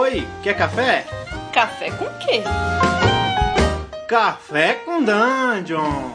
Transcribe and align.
Oi, 0.00 0.24
quer 0.44 0.56
café? 0.56 1.04
Café 1.52 1.90
com 1.90 2.04
quê? 2.20 2.44
Café 4.08 4.74
com 4.84 5.02
Dungeon! 5.02 6.12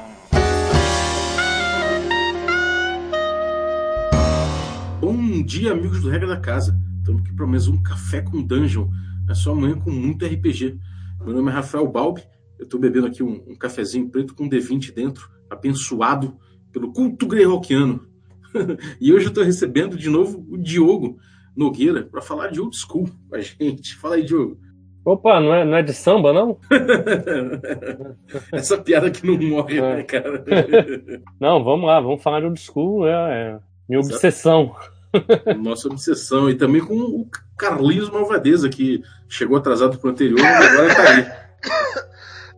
Bom 5.02 5.44
dia, 5.44 5.74
amigos 5.74 6.02
do 6.02 6.10
Regra 6.10 6.30
da 6.30 6.40
Casa. 6.40 6.80
Estamos 7.00 7.24
aqui 7.24 7.34
para 7.34 7.46
mais 7.46 7.68
um 7.68 7.84
Café 7.84 8.22
com 8.22 8.42
Dungeon. 8.42 8.88
É 9.30 9.34
só 9.34 9.52
amanhã 9.52 9.78
com 9.78 9.92
muito 9.92 10.26
RPG. 10.26 10.80
Meu 11.20 11.34
nome 11.34 11.52
é 11.52 11.54
Rafael 11.54 11.86
Balbi. 11.86 12.24
Eu 12.58 12.64
estou 12.64 12.80
bebendo 12.80 13.08
aqui 13.08 13.22
um, 13.22 13.44
um, 13.46 13.54
cafezinho 13.54 14.10
preto 14.10 14.34
com 14.34 14.48
D20 14.48 14.94
dentro, 14.94 15.30
abençoado 15.50 16.38
pelo 16.72 16.94
culto 16.94 17.28
greyhawkiano. 17.28 18.08
e 19.02 19.12
hoje 19.12 19.26
eu 19.26 19.30
estou 19.30 19.44
recebendo 19.44 19.98
de 19.98 20.10
novo 20.10 20.42
o 20.50 20.58
Diogo 20.58 21.20
Nogueira 21.56 22.04
para 22.04 22.22
falar 22.22 22.48
de 22.48 22.60
old 22.60 22.76
school 22.76 23.10
com 23.30 23.36
a 23.36 23.42
gente. 23.42 23.96
Fala 23.96 24.16
aí, 24.16 24.24
Diogo. 24.24 24.58
Opa, 25.06 25.40
não 25.40 25.54
é, 25.54 25.66
não 25.66 25.76
é 25.76 25.82
de 25.82 25.94
samba, 25.94 26.32
não? 26.32 26.58
Essa 28.54 28.78
piada 28.78 29.12
que 29.12 29.26
não 29.28 29.38
morre, 29.38 29.78
é. 29.78 29.96
né, 29.98 30.04
cara? 30.04 30.44
não, 31.40 31.62
vamos 31.62 31.86
lá, 31.86 32.00
vamos 32.00 32.24
falar 32.24 32.40
de 32.40 32.46
old 32.46 32.60
school, 32.60 33.06
é, 33.06 33.12
é 33.12 33.60
minha 33.88 34.00
Exato. 34.00 34.16
obsessão. 34.16 34.76
Nossa 35.62 35.90
obsessão. 35.90 36.50
E 36.50 36.56
também 36.56 36.82
com 36.82 36.96
o 36.96 37.28
Carlinhos 37.58 38.10
Malvadeza, 38.10 38.70
que 38.70 39.04
chegou 39.28 39.58
atrasado 39.58 39.98
pro 40.00 40.10
anterior, 40.10 40.40
mas 40.42 40.66
agora 40.66 40.96
tá 40.96 41.10
aí. 41.10 41.26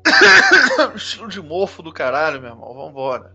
Estilo 0.96 1.28
de 1.28 1.42
mofo 1.42 1.82
do 1.82 1.92
caralho, 1.92 2.40
meu 2.40 2.52
irmão. 2.52 2.74
Vambora. 2.74 3.34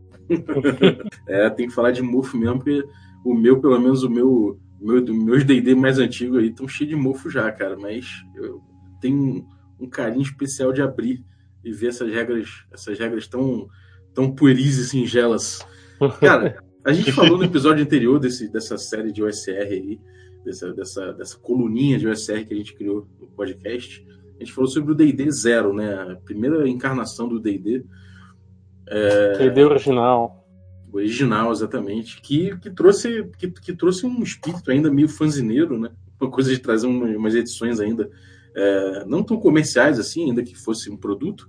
é, 1.26 1.50
tem 1.50 1.66
que 1.66 1.74
falar 1.74 1.90
de 1.90 2.00
mofo 2.00 2.36
mesmo, 2.36 2.58
porque 2.58 2.84
o 3.24 3.34
meu, 3.34 3.60
pelo 3.60 3.78
menos 3.80 4.04
o 4.04 4.10
meu, 4.10 4.58
meu 4.80 5.04
meus 5.14 5.44
D&D 5.44 5.74
mais 5.74 5.98
antigos 5.98 6.38
aí 6.38 6.48
estão 6.48 6.66
cheios 6.66 6.90
de 6.90 6.96
mofo 6.96 7.28
já, 7.28 7.50
cara. 7.52 7.76
Mas 7.76 8.06
eu 8.34 8.62
tenho 9.00 9.46
um, 9.78 9.88
carinho 9.88 10.22
especial 10.22 10.72
de 10.72 10.80
abrir 10.80 11.24
e 11.62 11.72
ver 11.72 11.88
essas 11.88 12.10
regras, 12.10 12.48
essas 12.72 12.98
regras 12.98 13.28
tão, 13.28 13.68
tão 14.14 14.34
pueris 14.34 14.78
e 14.78 14.88
singelas. 14.88 15.66
Cara, 16.20 16.62
a 16.82 16.92
gente 16.92 17.12
falou 17.12 17.36
no 17.36 17.44
episódio 17.44 17.84
anterior 17.84 18.18
desse, 18.18 18.50
dessa 18.50 18.78
série 18.78 19.12
de 19.12 19.22
OSR 19.22 19.68
aí, 19.70 20.00
dessa, 20.42 20.72
dessa, 20.72 21.12
dessa 21.12 21.38
coluninha 21.38 21.98
de 21.98 22.08
OSR 22.08 22.46
que 22.46 22.54
a 22.54 22.56
gente 22.56 22.74
criou 22.74 23.06
no 23.20 23.26
podcast. 23.26 24.06
A 24.36 24.42
gente 24.42 24.54
falou 24.54 24.70
sobre 24.70 24.92
o 24.92 24.94
D&D 24.94 25.30
Zero, 25.30 25.74
né? 25.74 25.92
A 25.92 26.16
primeira 26.16 26.66
encarnação 26.66 27.28
do 27.28 27.38
D&D. 27.38 27.84
É... 28.88 29.36
D&D 29.36 29.64
original. 29.64 30.39
Original, 30.92 31.52
exatamente. 31.52 32.20
Que, 32.20 32.56
que, 32.58 32.70
trouxe, 32.70 33.28
que, 33.38 33.50
que 33.50 33.72
trouxe 33.72 34.06
um 34.06 34.22
espírito 34.22 34.70
ainda 34.70 34.90
meio 34.90 35.08
fanzineiro, 35.08 35.78
né? 35.78 35.90
Uma 36.20 36.30
coisa 36.30 36.50
de 36.50 36.58
trazer 36.58 36.86
umas 36.86 37.34
edições 37.34 37.80
ainda 37.80 38.10
é, 38.54 39.04
não 39.06 39.22
tão 39.22 39.38
comerciais 39.38 39.98
assim, 39.98 40.28
ainda 40.28 40.42
que 40.42 40.56
fosse 40.56 40.90
um 40.90 40.96
produto. 40.96 41.48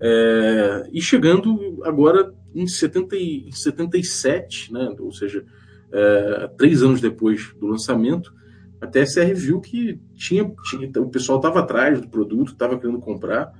É, 0.00 0.88
e 0.92 1.00
chegando 1.00 1.80
agora 1.84 2.34
em, 2.54 2.66
70, 2.66 3.16
em 3.16 3.52
77, 3.52 4.72
né, 4.72 4.94
ou 4.98 5.12
seja, 5.12 5.44
é, 5.92 6.50
três 6.56 6.82
anos 6.82 7.00
depois 7.00 7.52
do 7.58 7.66
lançamento, 7.66 8.32
a 8.80 8.86
TSR 8.86 9.32
viu 9.34 9.60
que 9.60 10.00
tinha, 10.14 10.52
tinha 10.64 10.90
o 10.98 11.08
pessoal 11.08 11.38
estava 11.38 11.60
atrás 11.60 12.00
do 12.00 12.08
produto, 12.08 12.52
estava 12.52 12.78
querendo 12.78 12.98
comprar, 12.98 13.52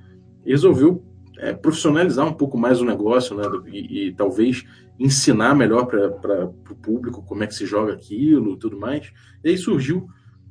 e 0.45 0.51
resolveu 0.51 1.01
é, 1.37 1.53
profissionalizar 1.53 2.27
um 2.27 2.33
pouco 2.33 2.57
mais 2.57 2.81
o 2.81 2.85
negócio, 2.85 3.35
né, 3.35 3.43
e, 3.67 4.07
e 4.07 4.13
talvez 4.13 4.65
ensinar 4.99 5.55
melhor 5.55 5.85
para 5.85 6.45
o 6.45 6.75
público 6.75 7.23
como 7.23 7.43
é 7.43 7.47
que 7.47 7.55
se 7.55 7.65
joga 7.65 7.93
aquilo 7.93 8.53
e 8.53 8.59
tudo 8.59 8.79
mais. 8.79 9.11
E 9.43 9.49
aí 9.49 9.57
surgiu, 9.57 10.07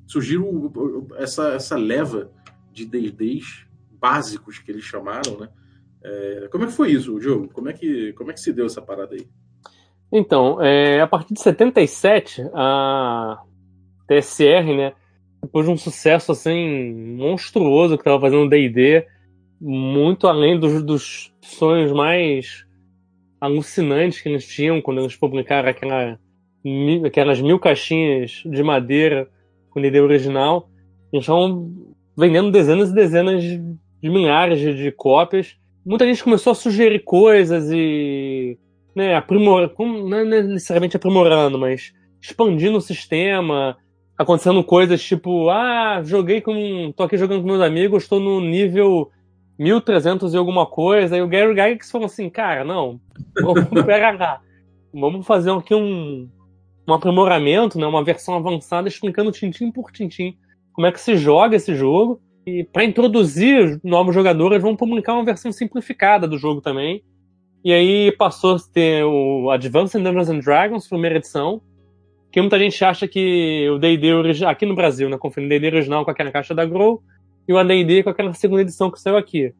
surgiu 0.07 1.09
essa, 1.17 1.55
essa 1.55 1.77
leva 1.77 2.31
de 2.73 2.85
D&Ds 2.85 3.67
básicos 3.91 4.59
que 4.59 4.71
eles 4.71 4.85
chamaram, 4.85 5.39
né, 5.39 5.49
é, 6.05 6.49
como 6.51 6.65
é 6.65 6.67
que 6.67 6.73
foi 6.73 6.91
isso, 6.91 7.19
Diogo? 7.19 7.49
Como 7.53 7.69
é 7.69 7.73
que, 7.73 8.13
como 8.15 8.31
é 8.31 8.35
que 8.35 8.41
se 8.41 8.53
deu 8.53 8.67
essa 8.67 8.83
parada 8.83 9.15
aí? 9.15 9.27
Então, 10.11 10.61
é, 10.61 11.01
a 11.01 11.07
partir 11.07 11.33
de 11.33 11.41
77, 11.41 12.43
a 12.53 13.41
TSR, 14.07 14.77
né, 14.77 14.93
depois 15.41 15.65
de 15.65 15.73
um 15.73 15.77
sucesso 15.77 16.33
assim 16.33 16.93
monstruoso 17.17 17.97
que 17.97 18.03
estava 18.03 18.21
fazendo 18.21 18.49
D&D, 18.49 19.07
muito 19.65 20.27
além 20.27 20.59
dos, 20.59 20.83
dos, 20.83 21.33
sonhos 21.41 21.93
mais 21.93 22.67
alucinantes 23.41 24.21
que 24.21 24.29
eles 24.29 24.47
tinham 24.47 24.83
quando 24.83 25.01
eles 25.01 25.15
publicaram 25.15 25.69
aquela, 25.69 26.19
aquelas 27.07 27.41
mil 27.41 27.61
caixinhas 27.61 28.43
de 28.45 28.63
madeira 28.63 29.29
com 29.71 29.81
D&D 29.81 30.01
original, 30.01 30.69
eles 31.13 31.25
estavam 31.25 31.71
vendendo 32.17 32.51
dezenas 32.51 32.91
e 32.91 32.95
dezenas 32.95 33.43
de, 33.43 34.11
milhares 34.11 34.59
de, 34.59 34.75
de 34.75 34.91
cópias. 34.91 35.57
Muita 35.87 36.07
gente 36.07 36.25
começou 36.25 36.51
a 36.51 36.57
sugerir 36.57 37.01
coisas 37.05 37.71
e 37.71 38.59
né, 38.97 39.15
aprimor, 39.15 39.73
não 39.79 40.19
é 40.19 40.25
necessariamente 40.25 40.97
aprimorando, 40.97 41.59
mas 41.59 41.93
expandindo 42.21 42.79
o 42.79 42.81
sistema, 42.81 43.77
acontecendo 44.19 44.63
coisas 44.65 45.03
tipo, 45.03 45.49
ah, 45.51 46.03
joguei 46.05 46.41
com, 46.41 46.93
tô 46.97 47.05
aqui 47.05 47.17
jogando 47.17 47.43
com 47.43 47.49
meus 47.49 47.63
amigos, 47.63 48.03
estou 48.03 48.21
no 48.21 48.41
nível 48.41 49.11
1300 49.59 50.35
e 50.35 50.37
alguma 50.37 50.67
coisa, 50.67 51.17
e 51.17 51.23
o 51.23 51.29
Gary 51.29 51.55
Gygax 51.55 51.91
falou 51.91 52.07
assim, 52.07 52.29
cara, 52.29 52.65
não, 52.65 53.01
vamos 53.41 53.69
vamos 54.93 55.27
fazer 55.27 55.51
aqui 55.53 55.75
um, 55.75 56.29
um 56.89 56.93
aprimoramento, 56.93 57.79
né, 57.79 57.87
uma 57.87 58.05
versão 58.05 58.35
avançada 58.35 58.89
explicando 58.89 59.31
tintim 59.31 59.71
por 59.71 59.91
tintim 59.91 60.37
como 60.73 60.87
é 60.87 60.93
que 60.93 61.01
se 61.01 61.17
joga 61.17 61.57
esse 61.57 61.75
jogo, 61.75 62.21
e 62.47 62.65
para 62.65 62.85
introduzir 62.85 63.79
novos 63.85 64.15
jogadores, 64.15 64.63
vão 64.63 64.75
publicar 64.75 65.15
uma 65.15 65.25
versão 65.25 65.53
simplificada 65.53 66.27
do 66.27 66.39
jogo 66.39 66.61
também. 66.61 67.05
E 67.65 67.73
aí 67.73 68.11
passou 68.13 68.57
a 68.57 68.59
ter 68.73 69.05
o 69.05 69.51
Advanced 69.51 70.03
Dungeons 70.03 70.29
and 70.29 70.41
Dragons, 70.41 70.89
primeira 70.89 71.19
edição, 71.19 71.63
que 72.33 72.41
muita 72.41 72.59
gente 72.59 72.85
acha 72.85 73.07
que 73.07 73.69
o 73.71 73.79
D&D 73.79 74.45
aqui 74.45 74.67
no 74.67 74.75
Brasil, 74.75 75.09
né, 75.09 75.17
conferindo 75.17 75.55
o 75.55 75.59
D&D 75.59 75.77
original 75.77 76.05
com 76.05 76.11
aquela 76.11 76.33
caixa 76.33 76.55
da 76.55 76.65
Grow, 76.65 77.03
e 77.47 77.53
o 77.53 77.59
AD&D 77.59 78.03
com 78.03 78.11
aquela 78.11 78.33
segunda 78.35 78.63
edição 78.63 78.91
que 78.91 79.01
saiu 79.01 79.17
aqui. 79.17 79.53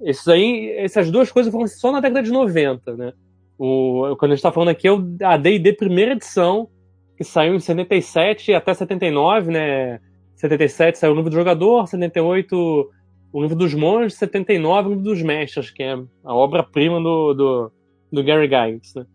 Esses 0.00 0.26
aí, 0.28 0.70
essas 0.76 1.10
duas 1.10 1.30
coisas 1.30 1.52
foram 1.52 1.66
só 1.66 1.92
na 1.92 2.00
década 2.00 2.22
de 2.22 2.30
90, 2.30 2.96
né? 2.96 3.12
O, 3.58 4.16
quando 4.18 4.32
a 4.32 4.34
gente 4.34 4.38
está 4.38 4.52
falando 4.52 4.70
aqui 4.70 4.88
é 4.88 4.92
o 4.92 5.16
AD&D 5.22 5.74
primeira 5.74 6.12
edição, 6.12 6.68
que 7.16 7.24
saiu 7.24 7.54
em 7.54 7.60
77 7.60 8.52
até 8.52 8.74
79, 8.74 9.50
né? 9.50 10.00
77 10.36 10.98
saiu 10.98 11.12
o 11.12 11.16
livro 11.16 11.30
do 11.30 11.36
jogador, 11.36 11.86
78 11.86 12.90
o 13.32 13.42
livro 13.42 13.56
dos 13.56 13.74
monges, 13.74 14.14
79 14.14 14.88
o 14.88 14.90
livro 14.90 15.04
dos 15.04 15.22
mestres, 15.22 15.70
que 15.70 15.82
é 15.82 15.96
a 16.24 16.34
obra-prima 16.34 17.00
do, 17.00 17.34
do, 17.34 17.72
do, 18.12 18.22
Gary 18.22 18.46
Gygax, 18.46 18.94
né? 18.94 19.06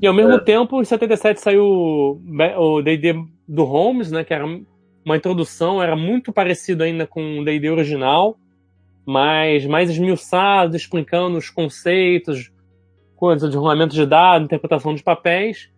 E 0.00 0.06
ao 0.06 0.14
mesmo 0.14 0.34
é. 0.34 0.40
tempo, 0.40 0.80
em 0.80 0.84
77 0.84 1.40
saiu 1.40 1.64
o 1.64 2.82
D&D 2.82 3.14
do 3.46 3.64
Holmes, 3.64 4.10
né, 4.10 4.24
que 4.24 4.32
era 4.32 4.44
uma 5.10 5.16
introdução, 5.16 5.82
era 5.82 5.96
muito 5.96 6.32
parecido 6.32 6.82
ainda 6.82 7.06
com 7.06 7.40
o 7.40 7.44
D&D 7.44 7.68
original, 7.68 8.38
mas 9.04 9.66
mais 9.66 9.90
esmiuçado, 9.90 10.76
explicando 10.76 11.36
os 11.36 11.50
conceitos, 11.50 12.50
coisas 13.16 13.50
de 13.50 13.56
rolamento 13.56 13.94
de 13.94 14.06
dados, 14.06 14.46
interpretação 14.46 14.94
de 14.94 15.02
papéis. 15.02 15.68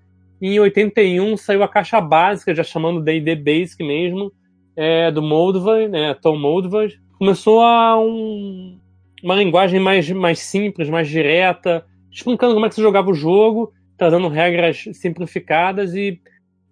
E 0.41 0.55
em 0.55 0.61
81 0.61 1.37
saiu 1.37 1.63
a 1.63 1.69
caixa 1.69 2.01
básica, 2.01 2.55
já 2.55 2.63
chamando 2.63 3.01
D&D 3.01 3.37
Basic 3.37 3.83
mesmo, 3.83 4.33
é, 4.77 5.11
do 5.11 5.23
Moldva, 5.23 5.89
né, 5.89 6.15
Tom 6.15 6.37
Moldva, 6.37 6.87
começou 7.19 7.63
a 7.63 7.99
um, 7.99 8.79
uma 9.23 9.35
linguagem 9.35 9.79
mais, 9.79 10.11
mais 10.11 10.41
simples, 10.41 10.89
mais 10.89 11.09
direta, 11.09 11.85
explicando 12.11 12.55
como 12.55 12.67
é 12.67 12.69
que 12.69 12.75
se 12.75 12.83
jogava 12.83 13.11
o 13.11 13.15
jogo, 13.15 13.73
trazendo 13.97 14.29
regras 14.29 14.85
simplificadas 14.95 15.95
e 15.95 16.21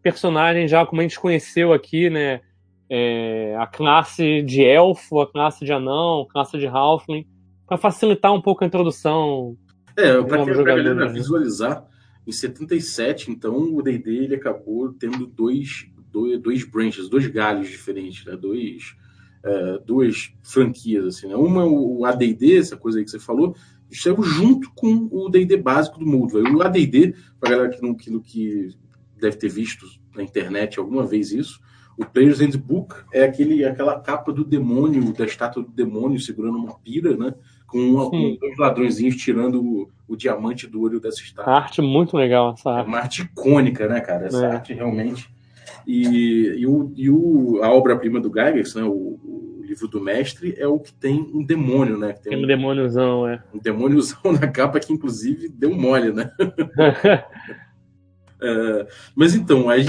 personagens 0.03 0.71
já 0.71 0.85
como 0.85 1.01
a 1.01 1.05
gente 1.05 1.21
conheceu 1.21 1.73
aqui, 1.73 2.11
né, 2.11 2.41
é, 2.91 3.57
a 3.57 3.67
classe 3.67 4.43
de 4.43 4.63
elfo, 4.63 5.21
a 5.21 5.31
classe 5.31 5.65
de 5.65 5.73
anão, 5.73 6.23
a 6.23 6.33
classe 6.33 6.59
de 6.59 6.67
halfling, 6.67 7.27
para 7.67 7.79
facilitar 7.79 8.33
um 8.35 8.43
pouco 8.43 8.65
a 8.65 8.67
introdução. 8.67 9.57
É, 9.97 10.21
para 10.23 10.45
que 10.45 10.51
a 10.51 10.63
galera 10.63 10.95
né? 10.95 11.13
visualizar, 11.13 11.87
em 12.27 12.33
77, 12.33 13.31
então, 13.31 13.75
o 13.75 13.81
D&D 13.81 14.11
ele 14.11 14.35
acabou 14.35 14.93
tendo 14.93 15.27
dois 15.27 15.91
dois, 16.11 16.41
dois 16.41 16.65
branches, 16.65 17.09
dois 17.09 17.27
galhos 17.27 17.69
diferentes, 17.69 18.25
né? 18.25 18.37
dois, 18.37 18.97
é, 19.45 19.79
duas 19.85 20.33
franquias. 20.43 21.05
Assim, 21.05 21.29
né? 21.29 21.37
Uma, 21.37 21.65
o 21.65 22.05
ADD, 22.05 22.59
essa 22.59 22.77
coisa 22.77 22.99
aí 22.99 23.05
que 23.05 23.11
você 23.11 23.19
falou, 23.19 23.55
saiu 23.91 24.23
junto 24.23 24.71
com 24.75 25.09
o 25.11 25.29
DD 25.29 25.57
básico 25.57 25.99
do 25.99 26.07
Moldva. 26.07 26.41
O 26.41 26.63
ADD, 26.63 27.15
para 27.39 27.49
a 27.49 27.53
galera 27.53 27.71
que, 27.71 27.83
não, 27.83 27.95
que, 27.95 28.21
que 28.21 28.69
deve 29.19 29.37
ter 29.37 29.49
visto 29.49 29.87
na 30.15 30.23
internet 30.23 30.79
alguma 30.79 31.07
vez 31.07 31.33
isso, 31.33 31.61
o 32.01 32.07
Player's 32.07 32.41
Handbook 32.41 32.95
é 33.13 33.25
aquele, 33.25 33.63
aquela 33.65 34.01
capa 34.01 34.33
do 34.33 34.43
demônio, 34.43 35.13
da 35.13 35.27
estátua 35.27 35.63
do 35.63 35.69
demônio 35.69 36.19
segurando 36.19 36.57
uma 36.57 36.75
pira, 36.79 37.15
né? 37.15 37.35
Com, 37.67 37.79
uma, 37.79 38.11
com 38.11 38.37
dois 38.41 38.59
ladrõezinhos 38.59 39.17
tirando 39.17 39.63
o, 39.63 39.91
o, 40.09 40.17
diamante 40.17 40.67
do 40.67 40.81
olho 40.81 40.99
dessa 40.99 41.21
estátua. 41.21 41.53
A 41.53 41.57
arte 41.59 41.83
muito 41.83 42.17
legal, 42.17 42.55
essa 42.55 42.71
arte. 42.71 42.87
É 42.87 42.89
uma 42.89 42.99
arte 42.99 43.23
icônica, 43.23 43.87
né, 43.87 44.01
cara? 44.01 44.27
Essa 44.27 44.45
é. 44.45 44.51
arte 44.51 44.73
realmente 44.73 45.31
E, 45.87 46.55
e, 46.59 46.67
o, 46.67 46.93
e 46.97 47.11
o, 47.11 47.61
a 47.63 47.71
obra-prima 47.71 48.19
do 48.19 48.29
Gygax, 48.31 48.75
né, 48.75 48.83
o, 48.83 48.91
o, 48.93 49.61
livro 49.63 49.87
do 49.87 50.01
mestre, 50.01 50.55
é 50.59 50.67
o 50.67 50.81
que 50.81 50.93
tem 50.93 51.31
um 51.33 51.45
demônio, 51.45 51.97
né? 51.97 52.13
Tem, 52.15 52.33
tem 52.33 52.39
um, 52.41 52.43
um 52.43 52.47
demôniozão, 52.47 53.29
é. 53.29 53.41
Um 53.55 53.59
demôniozão 53.59 54.19
na 54.41 54.49
capa 54.49 54.81
que, 54.81 54.93
inclusive, 54.93 55.49
deu 55.49 55.73
mole, 55.73 56.13
né? 56.13 56.33
é, 58.43 58.87
mas 59.15 59.35
então, 59.35 59.69
aí 59.69 59.87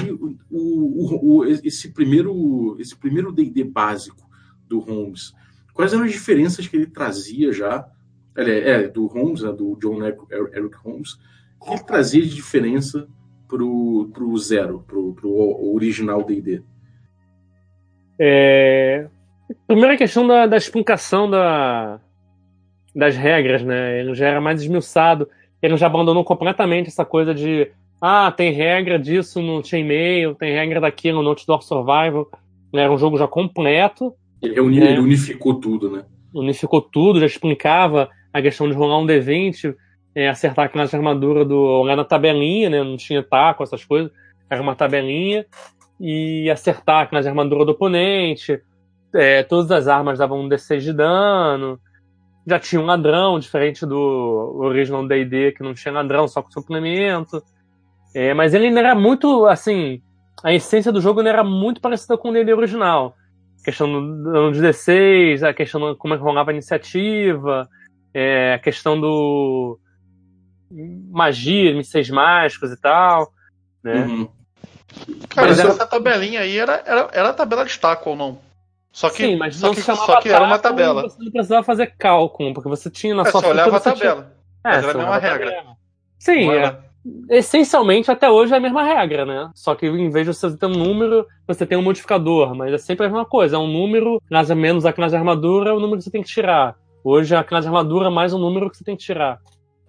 o, 0.49 1.39
o, 1.39 1.45
esse 1.45 1.91
primeiro 1.93 2.75
esse 2.79 2.95
primeiro 2.95 3.31
D&D 3.31 3.63
básico 3.63 4.29
do 4.67 4.79
Holmes, 4.79 5.33
quais 5.73 5.93
eram 5.93 6.03
as 6.03 6.11
diferenças 6.11 6.67
que 6.67 6.75
ele 6.75 6.87
trazia 6.87 7.51
já, 7.51 7.87
é, 8.35 8.87
do 8.87 9.07
Holmes, 9.07 9.41
né, 9.41 9.51
do 9.51 9.77
John 9.81 10.03
Eric 10.03 10.75
Holmes, 10.83 11.15
que 11.63 11.71
ele 11.71 11.83
trazia 11.83 12.21
de 12.21 12.33
diferença 12.33 13.07
pro, 13.47 14.09
pro 14.13 14.37
Zero, 14.37 14.83
pro, 14.87 15.13
pro 15.13 15.73
original 15.73 16.23
D&D? 16.23 16.63
É... 18.17 19.07
Primeira 19.67 19.97
questão 19.97 20.25
da, 20.25 20.45
da 20.45 20.55
explicação 20.55 21.29
da, 21.29 21.99
das 22.95 23.17
regras, 23.17 23.63
né? 23.63 23.99
Ele 23.99 24.13
já 24.13 24.27
era 24.27 24.39
mais 24.39 24.61
esmiuçado, 24.61 25.27
ele 25.61 25.75
já 25.75 25.87
abandonou 25.87 26.23
completamente 26.23 26.87
essa 26.87 27.03
coisa 27.03 27.33
de 27.33 27.69
ah, 28.01 28.31
tem 28.31 28.51
regra 28.51 28.97
disso 28.97 29.39
no 29.43 29.63
Chainmail, 29.63 30.33
tem 30.33 30.53
regra 30.53 30.81
daquilo 30.81 31.21
no 31.21 31.29
Outdoor 31.29 31.61
Survival. 31.61 32.27
Era 32.73 32.91
um 32.91 32.97
jogo 32.97 33.15
já 33.15 33.27
completo. 33.27 34.15
Ele, 34.41 34.59
né? 34.79 34.91
ele 34.91 34.99
unificou 34.99 35.59
tudo, 35.59 35.91
né? 35.91 36.03
Unificou 36.33 36.81
tudo, 36.81 37.19
já 37.19 37.27
explicava 37.27 38.09
a 38.33 38.41
questão 38.41 38.67
de 38.67 38.73
rolar 38.73 38.97
um 38.97 39.05
D20, 39.05 39.75
é, 40.15 40.27
acertar 40.29 40.65
a 40.65 40.69
classe 40.69 40.91
de 40.91 40.95
armadura 40.95 41.45
do. 41.45 41.55
olhar 41.57 41.95
na 41.95 42.03
tabelinha, 42.03 42.71
né? 42.71 42.83
Não 42.83 42.97
tinha 42.97 43.21
taco, 43.21 43.61
essas 43.61 43.85
coisas. 43.85 44.11
Era 44.49 44.61
uma 44.63 44.75
tabelinha. 44.75 45.45
E 45.99 46.49
acertar 46.49 47.03
a 47.03 47.05
classe 47.05 47.25
de 47.25 47.29
armadura 47.29 47.65
do 47.65 47.73
oponente. 47.73 48.59
É, 49.13 49.43
todas 49.43 49.69
as 49.69 49.87
armas 49.87 50.17
davam 50.17 50.39
um 50.39 50.49
D6 50.49 50.79
de 50.79 50.93
dano. 50.93 51.79
Já 52.47 52.57
tinha 52.57 52.81
um 52.81 52.85
ladrão, 52.85 53.37
diferente 53.37 53.85
do 53.85 54.55
original 54.57 55.07
DD, 55.07 55.51
que 55.51 55.61
não 55.61 55.75
tinha 55.75 55.93
ladrão, 55.93 56.27
só 56.27 56.41
com 56.41 56.49
suplemento. 56.49 57.43
É, 58.13 58.33
mas 58.33 58.53
ele 58.53 58.67
ainda 58.67 58.79
era 58.79 58.95
muito, 58.95 59.45
assim. 59.45 60.01
A 60.43 60.53
essência 60.53 60.91
do 60.91 61.01
jogo 61.01 61.19
ainda 61.19 61.29
era 61.29 61.43
muito 61.43 61.79
parecida 61.79 62.17
com 62.17 62.29
o 62.29 62.33
DD 62.33 62.53
original. 62.53 63.15
A 63.61 63.63
questão 63.63 63.91
do 63.91 64.23
dano 64.23 64.51
de 64.51 64.59
D6, 64.59 65.47
a 65.47 65.53
questão 65.53 65.91
de 65.91 65.97
como 65.97 66.13
é 66.13 66.17
que 66.17 66.23
rolava 66.23 66.51
a 66.51 66.53
iniciativa, 66.53 67.69
é, 68.13 68.53
a 68.55 68.59
questão 68.59 68.99
do 68.99 69.79
magia, 71.11 71.73
mísseis 71.75 72.09
mágicos 72.09 72.71
e 72.71 72.77
tal, 72.79 73.31
né? 73.83 74.05
Uhum. 74.05 74.29
Cara, 75.29 75.47
mas 75.47 75.59
essa 75.59 75.85
tabelinha 75.85 76.41
aí 76.41 76.57
era, 76.57 76.81
era, 76.85 77.09
era 77.13 77.29
a 77.29 77.33
tabela 77.33 77.65
de 77.65 77.77
taco 77.77 78.11
ou 78.11 78.15
não? 78.15 78.39
Só 78.91 79.09
que, 79.09 79.23
Sim, 79.23 79.35
mas 79.37 79.55
só 79.55 79.67
não 79.67 79.73
que, 79.73 79.81
só 79.81 80.19
que 80.19 80.29
era 80.29 80.43
uma 80.43 80.59
tabela. 80.59 81.03
Você 81.03 81.23
não 81.23 81.31
precisava 81.31 81.63
fazer 81.63 81.95
cálculo, 81.97 82.53
porque 82.53 82.67
você 82.67 82.89
tinha 82.89 83.15
na 83.15 83.23
é, 83.23 83.31
sua 83.31 83.39
Você 83.39 83.47
olhava 83.47 83.77
a 83.77 83.79
tabela. 83.79 84.21
Tinha... 84.23 84.73
É, 84.73 84.77
era 84.77 84.91
a 84.91 84.93
mesma 84.93 85.17
regra. 85.17 85.65
Sim, 86.19 86.51
é. 86.51 86.77
Essencialmente 87.29 88.11
até 88.11 88.29
hoje 88.29 88.53
é 88.53 88.57
a 88.57 88.59
mesma 88.59 88.83
regra, 88.83 89.25
né? 89.25 89.49
Só 89.55 89.75
que 89.75 89.87
em 89.87 90.09
vez 90.09 90.27
de 90.27 90.33
você 90.33 90.55
ter 90.55 90.65
um 90.65 90.69
número, 90.69 91.25
você 91.47 91.65
tem 91.65 91.77
um 91.77 91.81
modificador, 91.81 92.55
mas 92.55 92.73
é 92.73 92.77
sempre 92.77 93.05
a 93.05 93.09
mesma 93.09 93.25
coisa. 93.25 93.55
É 93.55 93.59
um 93.59 93.67
número, 93.67 94.21
mais 94.29 94.49
ou 94.49 94.55
menos 94.55 94.85
a 94.85 94.93
classe 94.93 95.11
de 95.11 95.17
armadura 95.17 95.71
é 95.71 95.73
o 95.73 95.79
número 95.79 95.97
que 95.97 96.03
você 96.03 96.11
tem 96.11 96.21
que 96.21 96.29
tirar. 96.29 96.75
Hoje 97.03 97.33
é 97.33 97.37
a 97.37 97.43
classe 97.43 97.63
de 97.63 97.69
armadura 97.69 98.11
mais 98.11 98.33
um 98.33 98.39
número 98.39 98.69
que 98.69 98.77
você 98.77 98.83
tem 98.83 98.95
que 98.95 99.03
tirar. 99.03 99.39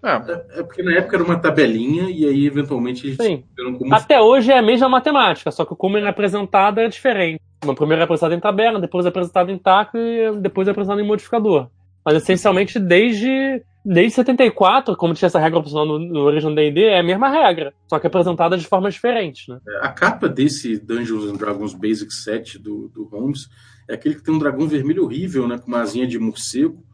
É. 0.03 0.59
é 0.59 0.63
porque 0.65 0.83
na 0.83 0.95
época 0.95 1.17
era 1.17 1.25
uma 1.25 1.39
tabelinha 1.39 2.11
e 2.11 2.27
aí 2.27 2.47
eventualmente 2.47 3.07
eles 3.07 3.17
Sim. 3.17 3.45
Como... 3.79 3.95
Até 3.95 4.21
hoje 4.21 4.51
é 4.51 4.59
a 4.59 4.63
mesma 4.63 4.89
matemática, 4.89 5.51
só 5.53 5.65
que 5.65 5.77
como 5.77 5.97
é 5.97 6.09
apresentado 6.09 6.81
é 6.81 6.89
diferente. 6.89 7.41
Uma 7.63 7.75
primeiro 7.75 8.01
é 8.01 8.05
apresentado 8.05 8.35
em 8.35 8.41
tabela, 8.41 8.81
depois 8.81 9.07
é 9.07 9.11
apresentado 9.11 9.53
em 9.53 9.59
taco 9.59 9.97
e 9.97 10.37
depois 10.39 10.67
é 10.67 10.73
apresentado 10.73 11.01
em 11.01 11.07
modificador. 11.07 11.69
Mas 12.05 12.17
essencialmente 12.17 12.81
desde 12.81 13.63
desde 13.85 14.15
74, 14.15 14.97
como 14.97 15.15
tinha 15.15 15.27
essa 15.27 15.39
regra 15.39 15.59
opcional 15.59 15.87
no, 15.87 15.99
no 15.99 16.21
Original 16.21 16.55
D&D, 16.55 16.85
é 16.85 17.01
a 17.01 17.03
mesma 17.03 17.29
regra, 17.29 17.73
só 17.89 17.99
que 17.99 18.07
apresentada 18.07 18.57
de 18.57 18.67
formas 18.67 18.95
diferentes, 18.95 19.49
né? 19.49 19.59
A 19.81 19.89
capa 19.89 20.29
desse 20.29 20.79
Dungeons 20.79 21.25
and 21.25 21.37
Dragons 21.37 21.75
Basic 21.75 22.13
Set 22.13 22.59
do, 22.59 22.89
do 22.89 23.05
Holmes 23.05 23.49
é 23.89 23.95
aquele 23.95 24.15
que 24.15 24.23
tem 24.23 24.35
um 24.35 24.39
dragão 24.39 24.69
vermelho 24.69 25.05
horrível, 25.05 25.49
né, 25.49 25.59
com 25.59 25.67
uma 25.67 25.81
asinha 25.81 26.07
de 26.07 26.19
morcego, 26.19 26.85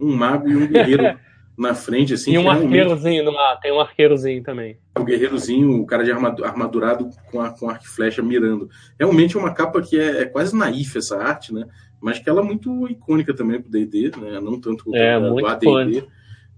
um 0.00 0.14
mago 0.14 0.48
e 0.48 0.56
um 0.56 0.66
guerreiro 0.66 1.18
na 1.58 1.74
frente, 1.74 2.14
assim. 2.14 2.32
E 2.32 2.38
um 2.38 2.48
arqueirozinho 2.48 3.24
no 3.24 3.32
mar, 3.32 3.58
tem 3.60 3.72
um 3.72 3.80
arqueirozinho 3.80 4.42
também. 4.42 4.78
O 4.96 5.04
guerreirozinho, 5.04 5.80
o 5.80 5.86
cara 5.86 6.04
de 6.04 6.12
armadurado 6.12 7.10
com, 7.30 7.40
a, 7.40 7.50
com 7.50 7.68
arco 7.68 7.84
e 7.84 7.88
flecha 7.88 8.22
mirando. 8.22 8.70
Realmente 8.98 9.36
é 9.36 9.40
uma 9.40 9.52
capa 9.52 9.82
que 9.82 9.98
é, 9.98 10.22
é, 10.22 10.24
quase 10.24 10.56
naif 10.56 10.96
essa 10.96 11.18
arte, 11.18 11.52
né? 11.52 11.66
Mas 12.00 12.20
que 12.20 12.30
ela 12.30 12.40
é 12.40 12.44
muito 12.44 12.88
icônica 12.88 13.34
também 13.34 13.60
pro 13.60 13.70
D&D, 13.70 14.12
né? 14.16 14.40
Não 14.40 14.60
tanto 14.60 14.94
é, 14.94 15.18
do 15.18 15.44
AD&D, 15.44 16.06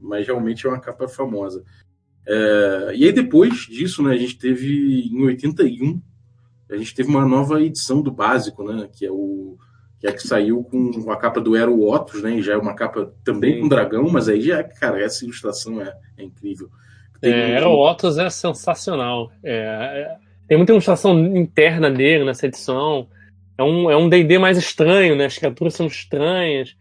mas 0.00 0.26
realmente 0.26 0.66
é 0.66 0.70
uma 0.70 0.80
capa 0.80 1.06
famosa. 1.08 1.64
É, 2.26 2.92
e 2.94 3.04
aí 3.04 3.12
depois 3.12 3.66
disso, 3.66 4.02
né, 4.02 4.12
a 4.14 4.16
gente 4.16 4.38
teve 4.38 5.08
em 5.12 5.24
81, 5.24 6.00
a 6.70 6.76
gente 6.76 6.94
teve 6.94 7.08
uma 7.08 7.26
nova 7.26 7.60
edição 7.60 8.00
do 8.00 8.12
básico, 8.12 8.62
né? 8.62 8.88
Que 8.92 9.06
é 9.06 9.10
o 9.10 9.58
que 9.98 10.06
é 10.06 10.12
que 10.12 10.26
saiu 10.26 10.64
com 10.64 11.10
a 11.10 11.16
capa 11.16 11.40
do 11.40 11.54
Aero 11.54 11.82
Otus, 11.82 12.22
né? 12.22 12.36
E 12.36 12.42
já 12.42 12.54
é 12.54 12.56
uma 12.56 12.74
capa 12.74 13.12
também 13.22 13.54
Sim. 13.54 13.60
com 13.60 13.68
dragão, 13.68 14.08
mas 14.08 14.30
aí 14.30 14.40
já, 14.40 14.64
cara, 14.64 15.02
essa 15.02 15.24
ilustração 15.24 15.82
é, 15.82 15.92
é 16.16 16.22
incrível. 16.22 16.70
Tem 17.20 17.32
é. 17.32 17.56
Aero 17.56 17.72
Otus 17.72 18.16
é 18.16 18.30
sensacional. 18.30 19.30
É, 19.42 19.52
é, 19.52 20.16
tem 20.48 20.56
muita 20.56 20.72
ilustração 20.72 21.18
interna 21.36 21.90
dele 21.90 22.24
nessa 22.24 22.46
edição. 22.46 23.08
É 23.58 23.62
um 23.62 23.90
é 23.90 23.96
um 23.96 24.08
D&D 24.08 24.38
mais 24.38 24.56
estranho, 24.56 25.16
né? 25.16 25.26
As 25.26 25.36
criaturas 25.36 25.74
são 25.74 25.86
estranhas. 25.86 26.74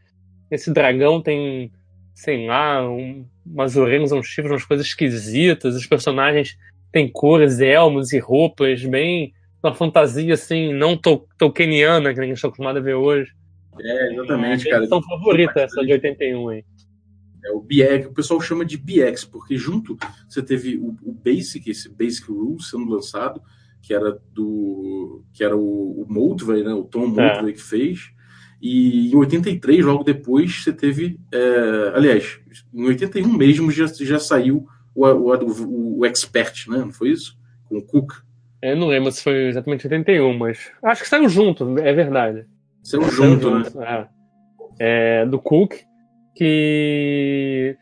Esse 0.50 0.72
dragão 0.72 1.22
tem, 1.22 1.74
sei 2.14 2.48
lá, 2.48 2.88
um, 2.90 3.26
umas 3.46 3.76
orelhas, 3.76 4.12
uns 4.12 4.28
chifres, 4.28 4.52
umas 4.52 4.66
coisas 4.66 4.86
esquisitas. 4.86 5.76
Os 5.76 5.86
personagens 5.86 6.58
têm 6.92 7.08
cores, 7.08 7.60
elmos 7.60 8.14
e 8.14 8.20
roupas 8.20 8.84
bem 8.84 9.34
uma 9.62 9.76
fantasia 9.76 10.34
assim, 10.34 10.74
não 10.74 10.98
to 10.98 11.28
tolkieniana, 11.38 12.14
que 12.14 12.20
a 12.20 12.24
gente 12.24 12.36
está 12.36 12.48
acostumado 12.48 12.78
a 12.78 12.82
ver 12.82 12.96
hoje. 12.96 13.32
É, 13.80 14.14
exatamente, 14.14 14.68
é, 14.68 14.72
cara. 14.72 14.88
São 14.88 15.02
favorita 15.02 15.60
essa 15.62 15.86
de 15.86 15.92
81 15.92 16.50
aí. 16.50 16.66
É 17.46 17.52
o 17.52 17.62
BX, 17.62 18.08
o 18.08 18.14
pessoal 18.14 18.42
chama 18.42 18.66
de 18.66 18.78
BX, 18.78 19.24
porque 19.26 19.58
junto 19.58 19.98
você 20.28 20.42
teve 20.42 20.78
o, 20.78 20.96
o 21.04 21.14
Basic, 21.14 21.70
esse 21.70 21.90
Basic 21.90 22.30
Rules 22.30 22.70
sendo 22.70 22.90
lançado, 22.90 23.42
que 23.82 23.94
era 23.94 24.20
do. 24.34 25.24
que 25.34 25.44
era 25.44 25.56
o, 25.56 26.02
o 26.02 26.06
Moldvay, 26.10 26.64
né? 26.64 26.74
O 26.74 26.84
Tom 26.84 27.08
Moldvay 27.08 27.52
é. 27.52 27.54
que 27.54 27.62
fez. 27.62 28.12
E 28.62 29.12
em 29.12 29.16
83, 29.16 29.86
logo 29.86 30.04
depois, 30.04 30.64
você 30.64 30.74
teve. 30.74 31.18
É, 31.32 31.92
aliás, 31.96 32.40
em 32.74 32.86
81 32.86 33.32
mesmo 33.32 33.72
já, 33.72 33.86
já 33.86 34.20
saiu 34.20 34.68
o, 34.94 35.06
o, 35.06 36.00
o, 36.00 36.06
Expert, 36.06 36.68
né? 36.68 36.80
Não 36.80 36.92
foi 36.92 37.12
isso? 37.12 37.38
Com 37.70 37.78
o 37.78 37.82
Cook. 37.82 38.14
Eu 38.62 38.76
não 38.76 38.88
lembro 38.88 39.12
se 39.12 39.24
foi 39.24 39.48
exatamente 39.48 39.88
81, 39.88 40.38
mas 40.38 40.72
acho 40.84 41.04
que 41.04 41.10
saiu 41.10 41.30
junto, 41.30 41.80
é 41.80 41.94
verdade. 41.94 42.46
Saiu, 42.84 43.04
saiu 43.04 43.12
junto, 43.12 43.52
né? 43.52 43.64
junto, 43.64 43.80
né? 43.80 44.08
É. 44.80 45.22
É, 45.22 45.26
do 45.26 45.40
Cook, 45.40 45.76
que 46.36 47.78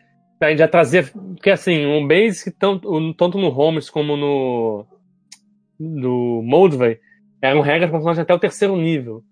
já 0.56 0.68
trazia. 0.68 1.04
Porque 1.04 1.50
assim, 1.50 1.86
o 1.86 1.98
um 1.98 2.08
Basic, 2.08 2.52
tanto, 2.52 3.14
tanto 3.16 3.38
no 3.40 3.50
Holmes 3.50 3.90
como 3.90 4.16
no. 4.16 4.86
no 5.80 6.42
Moldvay, 6.44 7.00
eram 7.42 7.62
regras 7.62 7.90
para 7.90 8.22
até 8.22 8.34
o 8.34 8.40
terceiro 8.40 8.76
nível. 8.76 9.24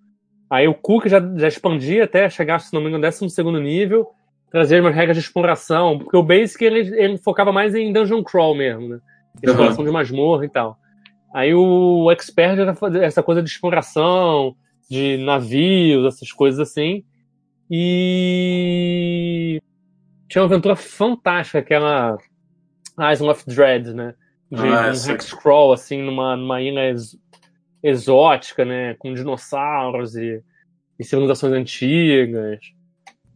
Aí 0.49 0.67
o 0.67 0.73
Cook 0.73 1.07
já, 1.07 1.19
já 1.35 1.47
expandia 1.47 2.03
até 2.03 2.29
chegar, 2.29 2.59
se 2.59 2.73
não 2.73 2.81
me 2.81 2.87
engano, 2.87 3.01
décimo 3.01 3.29
segundo 3.29 3.59
nível, 3.59 4.07
trazia 4.51 4.79
umas 4.79 4.95
regras 4.95 5.17
de 5.17 5.23
exploração, 5.23 5.97
porque 5.97 6.15
o 6.15 6.23
Basic 6.23 6.63
ele, 6.63 6.79
ele 7.01 7.17
focava 7.17 7.51
mais 7.51 7.73
em 7.75 7.91
dungeon 7.91 8.23
crawl 8.23 8.55
mesmo, 8.55 8.87
né? 8.87 8.99
Exploração 9.43 9.79
uhum. 9.79 9.85
de 9.85 9.91
masmorra 9.91 10.45
e 10.45 10.49
tal. 10.49 10.77
Aí 11.33 11.53
o 11.53 12.09
Expert 12.11 12.57
era 12.57 12.73
essa 13.05 13.21
coisa 13.21 13.43
de 13.43 13.49
exploração, 13.49 14.55
de 14.89 15.17
navios, 15.17 16.05
essas 16.05 16.31
coisas 16.31 16.59
assim. 16.59 17.03
E 17.69 19.61
tinha 20.29 20.41
uma 20.41 20.47
aventura 20.47 20.75
fantástica, 20.75 21.59
aquela 21.59 22.17
Island 23.11 23.31
of 23.31 23.43
Dread, 23.47 23.93
né? 23.93 24.13
De 24.49 24.61
ah, 24.61 24.91
um 24.91 25.11
hex 25.11 25.33
crawl, 25.33 25.73
assim, 25.73 26.01
numa, 26.01 26.37
numa 26.37 26.61
ilha 26.61 26.95
exótica, 27.85 28.65
né? 28.65 28.95
Com 28.95 29.13
dinossauros 29.13 30.15
e, 30.15 30.41
e 30.99 31.03
civilizações 31.03 31.53
antigas. 31.53 32.59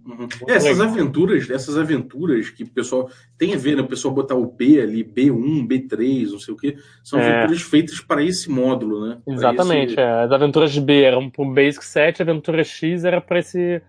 Uhum. 0.06 0.28
É, 0.48 0.54
essas 0.54 0.80
aventuras, 0.82 1.50
essas 1.50 1.78
aventuras 1.78 2.50
que 2.50 2.64
o 2.64 2.70
pessoal 2.70 3.10
tem 3.38 3.54
a 3.54 3.58
ver, 3.58 3.76
né? 3.76 3.84
O 3.84 3.88
pessoal 3.88 4.14
botar 4.14 4.36
o 4.36 4.52
B 4.52 4.82
ali, 4.82 5.04
B1, 5.04 5.68
B3, 5.68 6.32
não 6.32 6.40
sei 6.40 6.54
o 6.54 6.58
que, 6.58 6.76
são 7.04 7.20
é. 7.20 7.30
aventuras 7.30 7.62
feitas 7.62 8.00
para 8.00 8.24
esse 8.24 8.50
módulo, 8.50 9.08
né? 9.08 9.20
Exatamente, 9.28 9.92
esse... 9.92 10.00
é. 10.00 10.24
As 10.24 10.32
aventuras 10.32 10.76
B 10.78 11.04
eram 11.04 11.30
pro 11.30 11.46
Basic 11.46 11.86
7, 11.86 12.22
a 12.22 12.24
aventura 12.24 12.64
X 12.64 13.04
era 13.04 13.22
para 13.22 13.40
esse 13.40 13.82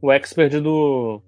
o 0.00 0.10
expert 0.12 0.60
do 0.60 1.22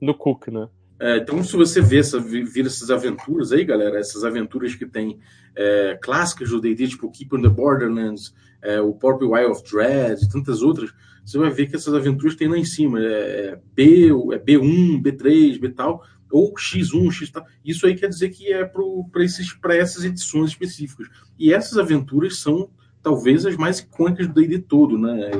do 0.00 0.14
Cook, 0.14 0.48
né? 0.48 0.68
É, 1.02 1.16
então, 1.16 1.42
se 1.42 1.56
você 1.56 1.80
vê 1.80 1.98
essa, 1.98 2.20
vir 2.20 2.64
essas 2.64 2.88
aventuras 2.88 3.50
aí, 3.50 3.64
galera, 3.64 3.98
essas 3.98 4.22
aventuras 4.22 4.76
que 4.76 4.86
tem 4.86 5.18
é, 5.52 5.98
clássicas 6.00 6.50
do 6.50 6.60
D&D, 6.60 6.86
tipo 6.86 7.10
Keep 7.10 7.34
on 7.34 7.42
the 7.42 7.48
Borderlands, 7.48 8.32
é, 8.62 8.80
o 8.80 8.92
Purple 8.92 9.26
Wild 9.26 9.50
of 9.50 9.64
Dread 9.68 10.22
e 10.22 10.28
tantas 10.28 10.62
outras, 10.62 10.94
você 11.24 11.36
vai 11.38 11.50
ver 11.50 11.66
que 11.66 11.74
essas 11.74 11.92
aventuras 11.92 12.36
tem 12.36 12.46
lá 12.46 12.56
em 12.56 12.64
cima. 12.64 13.00
É, 13.00 13.04
é 13.04 13.60
B, 13.74 14.10
é 14.32 14.38
B1, 14.38 15.02
B3, 15.02 15.58
B 15.58 15.70
tal, 15.70 16.04
ou 16.30 16.54
X1, 16.54 17.10
X 17.10 17.30
tal. 17.32 17.44
Isso 17.64 17.84
aí 17.84 17.96
quer 17.96 18.08
dizer 18.08 18.28
que 18.28 18.52
é 18.52 18.64
para 18.64 19.76
essas 19.76 20.04
edições 20.04 20.50
específicas. 20.50 21.08
E 21.36 21.52
essas 21.52 21.78
aventuras 21.78 22.38
são 22.38 22.70
talvez 23.02 23.44
as 23.44 23.56
mais 23.56 23.80
icônicas 23.80 24.28
do 24.28 24.34
D&D 24.34 24.60
todo, 24.60 24.96
né? 24.96 25.32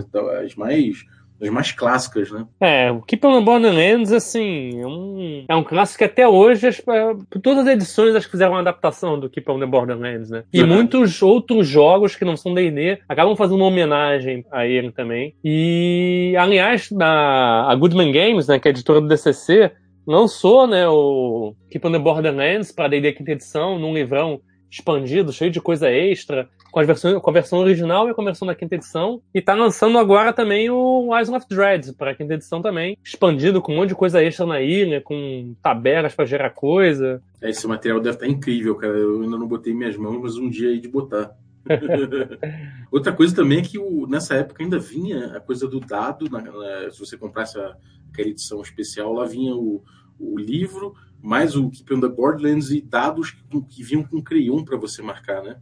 As 0.45 0.57
mais 0.57 1.04
as 1.42 1.50
mais 1.50 1.72
clássicas, 1.72 2.30
né? 2.30 2.46
É, 2.61 2.90
o 2.90 3.02
Keep 3.02 3.26
on 3.26 3.38
the 3.38 3.44
Borderlands, 3.44 4.12
assim, 4.12 4.80
é 4.80 4.87
um, 4.87 5.44
é 5.49 5.56
um 5.56 5.64
clássico 5.64 5.99
que 5.99 6.04
até 6.04 6.26
hoje, 6.26 6.68
as, 6.68 6.78
é, 6.78 7.14
todas 7.42 7.66
as 7.66 7.75
edições 7.75 8.14
acho 8.14 8.26
que 8.26 8.32
fizeram 8.32 8.52
uma 8.52 8.61
adaptação 8.61 9.18
do 9.18 9.28
Keep 9.28 9.50
on 9.50 9.58
the 9.58 9.66
Borderlands, 9.66 10.30
né? 10.30 10.44
E 10.52 10.62
uhum. 10.62 10.68
muitos 10.68 11.20
outros 11.22 11.66
jogos 11.66 12.14
que 12.14 12.25
não 12.25 12.37
são 12.37 12.54
D&D 12.54 12.99
acabam 13.08 13.37
fazendo 13.37 13.56
uma 13.56 13.66
homenagem 13.66 14.44
a 14.50 14.66
ele 14.66 14.92
também. 14.92 15.34
E, 15.44 16.34
aliás, 16.38 16.88
a, 17.00 17.72
a 17.72 17.75
Goodman 17.75 18.12
Games, 18.12 18.46
né, 18.46 18.58
que 18.58 18.68
é 18.68 18.70
a 18.70 18.72
editora 18.75 19.00
do 19.00 19.08
DCC, 19.08 19.72
lançou, 20.06 20.66
né, 20.66 20.88
o 20.88 21.54
Keep 21.70 21.87
on 21.87 21.92
the 21.92 21.99
Borderlands 21.99 22.72
para 22.72 22.88
D&D 22.88 23.12
quinta 23.12 23.32
edição, 23.32 23.78
num 23.78 23.94
livrão 23.94 24.40
expandido, 24.70 25.32
cheio 25.32 25.50
de 25.50 25.61
coisa 25.61 25.90
extra, 25.90 26.49
com 26.73 26.81
a 26.81 26.85
versão, 26.85 27.21
com 27.21 27.31
a 27.31 27.33
versão 27.35 27.59
original 27.59 28.09
e 28.09 28.14
com 28.14 28.23
a 28.23 28.25
versão 28.25 28.49
da 28.49 28.55
quinta 28.55 28.75
edição. 28.75 29.21
E 29.35 29.43
tá 29.43 29.55
lançando 29.55 29.99
agora 29.99 30.33
também 30.33 30.71
o 30.71 31.14
Eyes 31.14 31.29
of 31.29 31.47
Dread 31.49 31.93
para 31.93 32.12
a 32.12 32.14
quinta 32.14 32.33
edição 32.33 32.62
também, 32.62 32.97
expandido 33.05 33.61
com 33.61 33.75
um 33.75 33.76
monte 33.76 33.91
de 33.91 33.95
coisa 33.95 34.25
extra 34.25 34.47
na 34.47 34.61
ilha, 34.62 35.00
com 35.02 35.55
tabelas 35.62 36.14
para 36.14 36.25
gerar 36.25 36.50
coisa. 36.50 37.23
É, 37.43 37.50
esse 37.50 37.67
material 37.69 38.00
deve 38.00 38.17
estar 38.17 38.26
tá 38.26 38.33
incrível, 38.33 38.75
cara. 38.75 38.95
Eu 38.95 39.21
ainda 39.21 39.37
não 39.37 39.47
botei 39.47 39.75
minhas 39.75 39.99
mãos, 39.99 40.19
mas 40.21 40.37
um 40.37 40.49
dia 40.49 40.71
aí 40.71 40.81
de 40.81 40.88
botar. 40.88 41.37
Outra 42.91 43.12
coisa 43.12 43.37
também 43.37 43.59
é 43.59 43.62
que 43.62 43.79
o, 43.79 44.07
nessa 44.07 44.35
época 44.35 44.62
ainda 44.62 44.79
vinha 44.79 45.37
a 45.37 45.41
coisa 45.41 45.69
do 45.69 45.79
dado, 45.79 46.29
na, 46.31 46.41
na, 46.41 46.91
se 46.91 46.99
você 46.99 47.19
comprasse 47.19 47.61
a, 47.61 47.76
aquela 48.11 48.29
edição 48.31 48.62
especial, 48.62 49.12
lá 49.12 49.26
vinha 49.26 49.55
o, 49.55 49.85
o 50.19 50.38
livro, 50.38 50.95
mais 51.21 51.55
o 51.55 51.69
Keep 51.69 51.95
on 51.95 52.00
the 52.00 52.09
Borderlands 52.09 52.71
e 52.71 52.81
dados 52.81 53.31
que, 53.31 53.61
que 53.61 53.83
vinham 53.83 54.02
com 54.02 54.23
crayon 54.23 54.64
para 54.64 54.79
você 54.79 55.02
marcar, 55.02 55.43
né? 55.43 55.59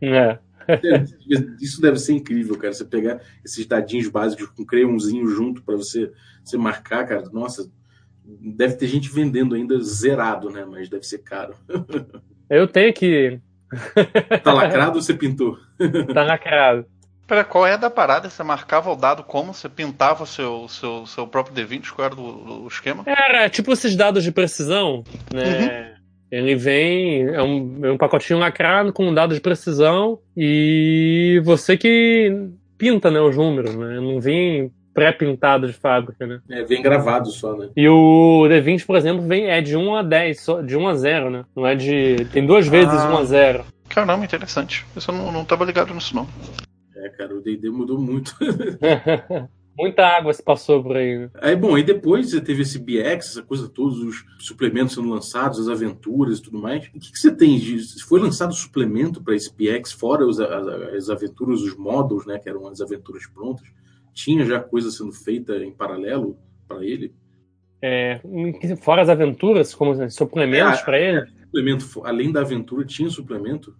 É. 0.00 0.38
Isso 1.60 1.80
deve 1.80 1.98
ser 1.98 2.12
incrível, 2.12 2.56
cara. 2.56 2.72
Você 2.72 2.84
pegar 2.84 3.20
esses 3.44 3.66
dadinhos 3.66 4.08
básicos 4.08 4.48
com 4.48 4.64
crayonzinho 4.64 5.26
junto 5.26 5.62
para 5.62 5.76
você, 5.76 6.10
você 6.42 6.56
marcar, 6.56 7.06
cara. 7.06 7.28
Nossa, 7.32 7.70
deve 8.24 8.74
ter 8.74 8.86
gente 8.86 9.10
vendendo 9.10 9.54
ainda 9.54 9.80
zerado, 9.80 10.50
né? 10.50 10.64
Mas 10.64 10.88
deve 10.88 11.04
ser 11.04 11.18
caro. 11.18 11.54
Eu 12.48 12.68
tenho 12.68 12.92
que. 12.92 13.40
Tá 14.44 14.52
lacrado 14.52 14.96
ou 14.96 15.02
você 15.02 15.14
pintou? 15.14 15.58
Tá 16.12 16.22
lacrado. 16.22 16.86
Pera, 17.26 17.42
qual 17.42 17.66
é 17.66 17.78
da 17.78 17.88
parada? 17.88 18.28
Você 18.28 18.42
marcava 18.42 18.92
o 18.92 18.96
dado 18.96 19.24
como? 19.24 19.54
Você 19.54 19.68
pintava 19.68 20.24
o 20.24 20.26
seu, 20.26 20.68
seu, 20.68 21.06
seu 21.06 21.26
próprio 21.26 21.54
D20? 21.54 21.90
Qual 21.90 22.04
era 22.04 22.14
o, 22.14 22.64
o 22.64 22.68
esquema? 22.68 23.02
Era 23.06 23.48
tipo 23.48 23.72
esses 23.72 23.96
dados 23.96 24.22
de 24.22 24.30
precisão, 24.30 25.02
né? 25.32 25.88
Uhum. 25.88 25.93
Ele 26.30 26.56
vem, 26.56 27.22
é 27.28 27.42
um, 27.42 27.80
é 27.84 27.92
um 27.92 27.98
pacotinho 27.98 28.38
lacrado 28.38 28.92
com 28.92 29.14
dados 29.14 29.36
de 29.36 29.40
precisão 29.40 30.18
e 30.36 31.40
você 31.44 31.76
que 31.76 32.50
pinta 32.76 33.10
né, 33.10 33.20
os 33.20 33.36
números, 33.36 33.74
né? 33.74 34.00
Não 34.00 34.20
vem 34.20 34.72
pré-pintado 34.92 35.66
de 35.66 35.72
fábrica, 35.72 36.26
né? 36.26 36.40
É, 36.48 36.62
vem 36.62 36.80
gravado 36.80 37.28
só, 37.30 37.56
né? 37.56 37.68
E 37.76 37.88
o 37.88 38.46
D20, 38.48 38.86
por 38.86 38.96
exemplo, 38.96 39.26
vem, 39.26 39.50
é 39.50 39.60
de 39.60 39.76
1 39.76 39.94
a 39.96 40.02
10, 40.02 40.40
só, 40.40 40.62
de 40.62 40.76
1 40.76 40.88
a 40.88 40.94
0, 40.94 41.30
né? 41.30 41.44
Não 41.54 41.66
é 41.66 41.74
de. 41.74 42.24
Tem 42.32 42.46
duas 42.46 42.66
vezes 42.66 42.94
ah, 42.94 43.10
1 43.12 43.16
a 43.16 43.24
0. 43.24 43.64
Caramba, 43.88 44.24
interessante. 44.24 44.86
Eu 44.94 45.14
não, 45.14 45.32
não 45.32 45.44
tava 45.44 45.64
ligado 45.64 45.92
nisso, 45.92 46.14
não. 46.14 46.26
É, 46.96 47.08
cara, 47.10 47.34
o 47.34 47.40
DD 47.40 47.68
mudou 47.70 47.98
muito. 47.98 48.34
Muita 49.76 50.06
água 50.06 50.32
se 50.32 50.42
passou 50.42 50.82
por 50.82 50.96
aí. 50.96 51.28
Aí, 51.34 51.56
bom, 51.56 51.76
e 51.76 51.82
depois 51.82 52.30
você 52.30 52.40
teve 52.40 52.62
esse 52.62 52.78
BX, 52.78 53.30
essa 53.30 53.42
coisa, 53.42 53.68
todos 53.68 53.98
os 53.98 54.24
suplementos 54.38 54.94
sendo 54.94 55.08
lançados, 55.08 55.58
as 55.58 55.68
aventuras 55.68 56.38
e 56.38 56.42
tudo 56.42 56.58
mais. 56.58 56.86
O 56.86 56.92
que, 56.92 57.10
que 57.10 57.18
você 57.18 57.34
tem 57.34 57.58
de. 57.58 58.02
Foi 58.04 58.20
lançado 58.20 58.54
suplemento 58.54 59.22
para 59.22 59.34
esse 59.34 59.52
BX, 59.52 59.92
fora 59.92 60.24
os, 60.24 60.38
as, 60.38 60.66
as, 60.94 61.10
aventuras, 61.10 61.60
os 61.60 61.76
modos, 61.76 62.24
né? 62.24 62.38
Que 62.38 62.48
eram 62.48 62.68
as 62.68 62.80
aventuras 62.80 63.26
prontas. 63.26 63.66
Tinha 64.12 64.44
já 64.44 64.60
coisa 64.60 64.90
sendo 64.92 65.12
feita 65.12 65.56
em 65.56 65.72
paralelo 65.72 66.38
para 66.68 66.84
ele? 66.84 67.12
É, 67.82 68.20
fora 68.80 69.02
as 69.02 69.08
aventuras, 69.08 69.74
como 69.74 70.08
suplementos 70.08 70.80
é, 70.80 70.84
para 70.84 71.00
ele? 71.00 71.26
Suplemento, 71.44 72.02
além 72.04 72.32
da 72.32 72.40
aventura, 72.40 72.84
tinha 72.84 73.10
suplemento 73.10 73.76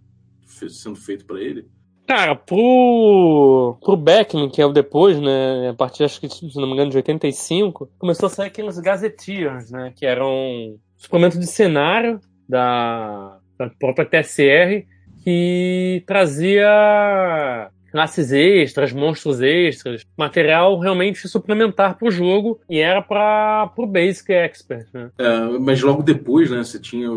sendo 0.69 0.97
feito 0.97 1.25
para 1.25 1.41
ele? 1.41 1.67
Cara, 2.07 2.35
pro, 2.35 3.77
pro 3.81 3.97
Beckman, 3.97 4.49
que 4.49 4.61
é 4.61 4.65
o 4.65 4.71
depois, 4.71 5.19
né, 5.19 5.69
a 5.69 5.73
partir, 5.73 6.03
acho 6.03 6.21
que, 6.21 6.29
se 6.29 6.55
não 6.55 6.67
me 6.67 6.73
engano, 6.73 6.91
de 6.91 6.97
85, 6.97 7.89
começou 7.97 8.27
a 8.27 8.29
sair 8.29 8.47
aqueles 8.47 8.77
Gazetteers, 8.79 9.71
né, 9.71 9.91
que 9.95 10.05
eram 10.05 10.77
suplemento 10.97 11.39
de 11.39 11.47
cenário 11.47 12.19
da, 12.47 13.39
da 13.57 13.69
própria 13.79 14.05
TSR, 14.05 14.85
que 15.23 16.03
trazia 16.05 17.71
classes 17.91 18.31
extras, 18.31 18.91
monstros 18.91 19.41
extras, 19.41 20.05
material 20.17 20.77
realmente 20.77 21.27
suplementar 21.29 21.97
para 21.97 22.07
o 22.07 22.11
jogo 22.11 22.59
e 22.69 22.77
era 22.77 23.01
para 23.01 23.71
o 23.77 23.87
Basic 23.87 24.31
Expert. 24.31 24.85
Né? 24.93 25.09
É, 25.17 25.57
mas 25.59 25.81
logo 25.81 26.03
depois, 26.03 26.51
né, 26.51 26.63
você 26.63 26.77
tinha 26.77 27.09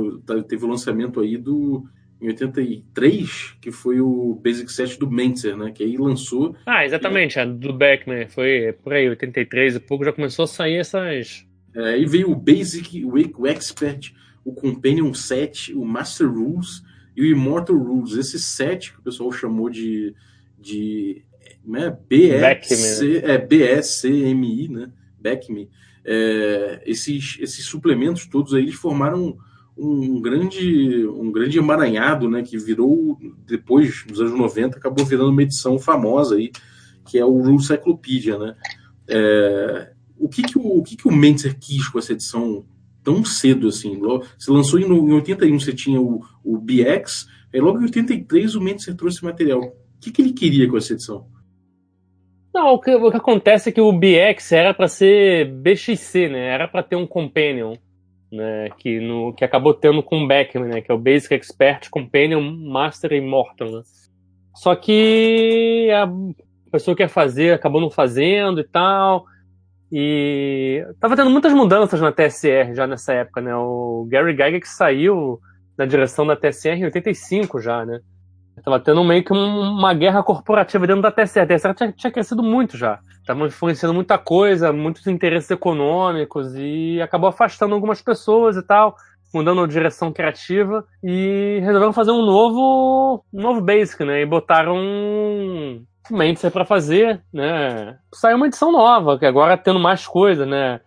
teve 0.49 0.65
o 0.65 0.69
lançamento 0.69 1.21
aí 1.21 1.37
do 1.37 1.85
em 2.21 2.29
83, 2.29 3.57
que 3.61 3.71
foi 3.71 4.01
o 4.01 4.35
Basic 4.43 4.71
Set 4.73 4.99
do 4.99 5.11
Mentzer, 5.11 5.57
né? 5.57 5.71
Que 5.71 5.85
aí 5.85 5.97
lançou. 5.97 6.57
Ah, 6.67 6.85
exatamente, 6.85 7.39
a 7.39 7.45
do 7.45 7.73
Beckman. 7.73 8.29
Foi 8.29 8.75
por 8.83 8.93
aí, 8.93 9.09
83 9.09 9.77
e 9.77 9.81
pouco, 9.81 10.05
já 10.05 10.13
começou 10.13 10.45
a 10.45 10.49
sair 10.49 10.77
essas. 10.77 11.47
É, 11.75 11.95
aí 11.95 12.07
veio 12.07 12.31
o 12.31 12.35
Basic, 12.35 13.05
o 13.05 13.47
Expert, 13.47 14.13
o 14.45 14.53
Companion 14.53 15.15
Set, 15.15 15.73
o 15.75 15.85
Master 15.85 16.29
Rules 16.29 16.83
e 17.17 17.23
o 17.23 17.27
Immortal 17.27 17.77
Rules. 17.77 18.17
Esse 18.17 18.39
set 18.41 18.93
que 18.93 18.99
o 18.99 19.03
pessoal 19.03 19.31
chamou 19.31 19.71
de. 19.71 20.15
de 20.59 21.23
né, 21.65 21.97
BSC, 22.09 23.23
é, 23.25 23.39
BSCMI, 23.39 24.69
né? 24.69 24.91
Beckme. 25.21 25.71
É, 26.05 26.83
esses, 26.87 27.37
esses 27.41 27.65
suplementos 27.65 28.27
todos 28.27 28.55
aí 28.55 28.63
eles 28.63 28.77
formaram 28.77 29.37
um 29.79 30.21
grande, 30.21 31.07
um 31.07 31.31
grande 31.31 31.59
emaranhado, 31.59 32.29
né, 32.29 32.43
que 32.43 32.59
virou, 32.59 33.17
depois, 33.47 34.05
nos 34.09 34.21
anos 34.21 34.37
90, 34.37 34.77
acabou 34.77 35.05
virando 35.05 35.31
uma 35.31 35.43
edição 35.43 35.79
famosa 35.79 36.37
aí, 36.37 36.51
que 37.07 37.17
é 37.17 37.25
o 37.25 37.41
Rule 37.41 37.63
Cyclopedia, 37.63 38.37
né. 38.37 38.57
É, 39.09 39.93
o 40.19 40.29
que 40.29 40.43
que 40.43 40.59
o, 40.59 40.79
o 40.79 40.83
que 40.83 40.97
que 40.97 41.07
o 41.07 41.13
Mentzer 41.13 41.57
quis 41.59 41.89
com 41.89 41.99
essa 41.99 42.13
edição 42.13 42.67
tão 43.05 43.25
cedo 43.25 43.69
assim? 43.69 43.99
Você 44.37 44.51
lançou 44.51 44.81
em, 44.81 44.85
em 44.85 45.13
81, 45.13 45.61
você 45.61 45.73
tinha 45.73 46.01
o, 46.01 46.23
o 46.45 46.59
BX, 46.59 47.29
aí 47.55 47.61
logo 47.61 47.79
em 47.79 47.85
83 47.85 48.57
o 48.57 48.61
Mentzer 48.61 48.97
trouxe 48.97 49.25
material. 49.25 49.61
O 49.63 50.01
que 50.01 50.11
que 50.11 50.21
ele 50.21 50.33
queria 50.33 50.69
com 50.69 50.77
essa 50.77 50.93
edição? 50.93 51.27
Não, 52.53 52.75
o 52.75 52.81
que, 52.81 52.91
o 52.91 53.11
que 53.11 53.17
acontece 53.17 53.69
é 53.69 53.73
que 53.73 53.81
o 53.81 53.93
BX 53.93 54.53
era 54.53 54.75
para 54.75 54.89
ser 54.89 55.53
BXC, 55.53 56.29
né? 56.29 56.49
Era 56.49 56.67
para 56.67 56.83
ter 56.83 56.97
um 56.97 57.07
companion 57.07 57.77
né, 58.31 58.69
que, 58.79 59.01
no, 59.01 59.33
que 59.33 59.45
acabou 59.45 59.75
tendo 59.75 60.03
com 60.03 60.23
o 60.23 60.27
Beckman, 60.27 60.69
né, 60.69 60.81
que 60.81 60.91
é 60.91 60.95
o 60.95 60.99
Basic 60.99 61.35
Expert 61.35 61.89
Companion 61.91 62.41
Master 62.41 63.13
Immortal. 63.13 63.71
Né. 63.71 63.83
Só 64.55 64.75
que 64.75 65.89
a 65.93 66.09
pessoa 66.71 66.97
que 66.97 67.03
ia 67.03 67.09
fazer 67.09 67.55
acabou 67.55 67.81
não 67.81 67.91
fazendo 67.91 68.61
e 68.61 68.65
tal. 68.65 69.25
E 69.91 70.85
tava 71.01 71.17
tendo 71.17 71.31
muitas 71.31 71.53
mudanças 71.53 72.01
na 72.01 72.13
TSR 72.13 72.75
já 72.75 72.87
nessa 72.87 73.15
época, 73.15 73.41
né? 73.41 73.57
O 73.57 74.07
Gary 74.11 74.61
que 74.61 74.69
saiu 74.69 75.41
na 75.79 75.87
direção 75.87 76.27
da 76.27 76.37
TSR 76.37 76.77
em 76.77 76.85
85 76.85 77.61
já, 77.61 77.87
né? 77.87 78.01
Tava 78.65 78.81
tendo 78.81 79.03
meio 79.05 79.25
que 79.25 79.33
uma 79.33 79.95
guerra 79.95 80.23
corporativa 80.23 80.87
dentro 80.87 81.03
da 81.03 81.11
TSR. 81.11 81.41
A 81.41 81.47
TSR 81.47 81.75
tinha, 81.75 81.93
tinha 81.93 82.11
crescido 82.11 82.43
muito 82.43 82.77
já. 82.77 83.01
Tava 83.27 83.47
influenciando 83.47 83.95
muita 83.95 84.17
coisa, 84.19 84.73
muitos 84.73 85.07
interesses 85.07 85.51
econômicos 85.51 86.55
e 86.57 87.01
acabou 87.03 87.29
afastando 87.29 87.75
algumas 87.75 88.01
pessoas 88.01 88.57
e 88.57 88.63
tal, 88.63 88.97
mudando 89.33 89.63
a 89.63 89.67
direção 89.67 90.13
criativa 90.13 90.85
e 91.03 91.61
resolveram 91.63 91.93
fazer 91.93 92.11
um 92.11 92.25
novo, 92.25 93.25
um 93.33 93.43
novo 93.43 93.61
Basic, 93.61 94.03
né? 94.05 94.23
E 94.23 94.27
botaram 94.27 94.77
um 94.77 95.85
Mentzer 96.11 96.51
para 96.51 96.65
fazer, 96.65 97.21
né? 97.33 97.99
Saiu 98.15 98.37
uma 98.37 98.47
edição 98.47 98.73
nova, 98.73 99.19
que 99.19 99.27
agora 99.27 99.59
tendo 99.59 99.79
mais 99.79 100.07
coisa, 100.07 100.47
né? 100.47 100.81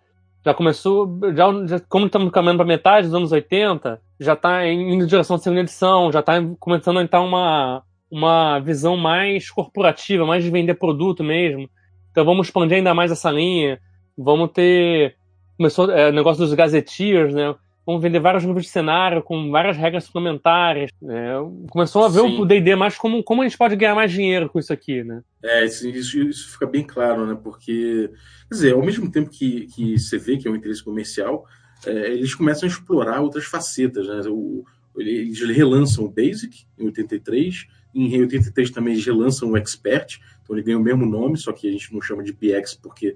Já 0.44 0.54
começou, 0.54 1.20
já, 1.36 1.68
já 1.68 1.80
como 1.88 2.08
estamos 2.08 2.32
caminhando 2.32 2.58
para 2.58 2.66
metade 2.66 3.08
dos 3.08 3.16
anos 3.16 3.32
80, 3.32 4.02
já 4.20 4.34
está 4.34 4.68
indo 4.68 5.04
em 5.04 5.08
direção 5.08 5.36
à 5.36 5.40
segunda 5.40 5.62
edição, 5.62 6.12
já 6.12 6.20
está 6.20 6.34
começando 6.60 6.98
a 6.98 7.04
entrar 7.04 7.22
uma, 7.22 7.84
uma 8.10 8.60
visão 8.60 8.98
mais 8.98 9.52
corporativa, 9.52 10.26
mais 10.26 10.44
de 10.44 10.50
vender 10.50 10.76
produto 10.76 11.24
mesmo. 11.24 11.70
Então 12.12 12.26
vamos 12.26 12.48
expandir 12.48 12.78
ainda 12.78 12.94
mais 12.94 13.12
essa 13.12 13.30
linha. 13.30 13.80
Vamos 14.18 14.52
ter 14.52 15.16
começou 15.58 15.92
é, 15.92 16.10
o 16.10 16.14
negócio 16.14 16.44
dos 16.44 16.54
gazetiers, 16.56 17.34
né? 17.34 17.54
Vão 17.86 18.00
vender 18.00 18.20
vários 18.20 18.44
livros 18.44 18.66
de 18.66 18.70
cenário 18.70 19.24
com 19.24 19.50
várias 19.50 19.76
regras 19.76 20.04
suplementares. 20.04 20.92
Né? 21.02 21.34
Começou 21.70 22.04
a 22.04 22.10
ver 22.10 22.22
Sim. 22.22 22.40
o 22.40 22.46
D&D 22.46 22.76
mais 22.76 22.98
como 22.98 23.24
como 23.24 23.42
a 23.42 23.46
gente 23.46 23.58
pode 23.58 23.76
ganhar 23.76 23.96
mais 23.96 24.12
dinheiro 24.12 24.50
com 24.50 24.60
isso 24.60 24.72
aqui, 24.72 25.04
né? 25.04 25.22
É, 25.44 25.66
isso, 25.66 25.88
isso, 25.88 26.52
fica 26.52 26.68
bem 26.68 26.84
claro, 26.84 27.26
né? 27.26 27.38
Porque, 27.42 28.10
quer 28.48 28.56
dizer, 28.56 28.74
ao 28.74 28.86
mesmo 28.86 29.12
tempo 29.12 29.30
que, 29.30 29.68
que 29.68 29.98
você 29.98 30.18
vê 30.18 30.38
que 30.38 30.48
é 30.48 30.52
um 30.52 30.56
interesse 30.56 30.84
comercial, 30.84 31.46
é, 31.86 32.12
eles 32.14 32.36
começam 32.36 32.68
a 32.68 32.72
explorar 32.72 33.22
outras 33.22 33.46
facetas, 33.46 34.08
né? 34.08 34.22
O, 34.30 34.64
eles 34.98 35.40
relançam 35.40 36.06
o 36.06 36.10
Basic 36.10 36.66
em 36.78 36.86
83, 36.86 37.66
em 37.94 38.22
83 38.22 38.72
também 38.72 38.94
eles 38.94 39.06
relançam 39.06 39.52
o 39.52 39.58
Expert, 39.58 40.20
então 40.44 40.56
ele 40.56 40.64
ganha 40.64 40.78
o 40.78 40.82
mesmo 40.82 41.06
nome, 41.06 41.38
só 41.38 41.52
que 41.52 41.68
a 41.68 41.72
gente 41.72 41.94
não 41.94 42.02
chama 42.02 42.24
de 42.24 42.34
BX 42.34 42.76
porque 42.76 43.16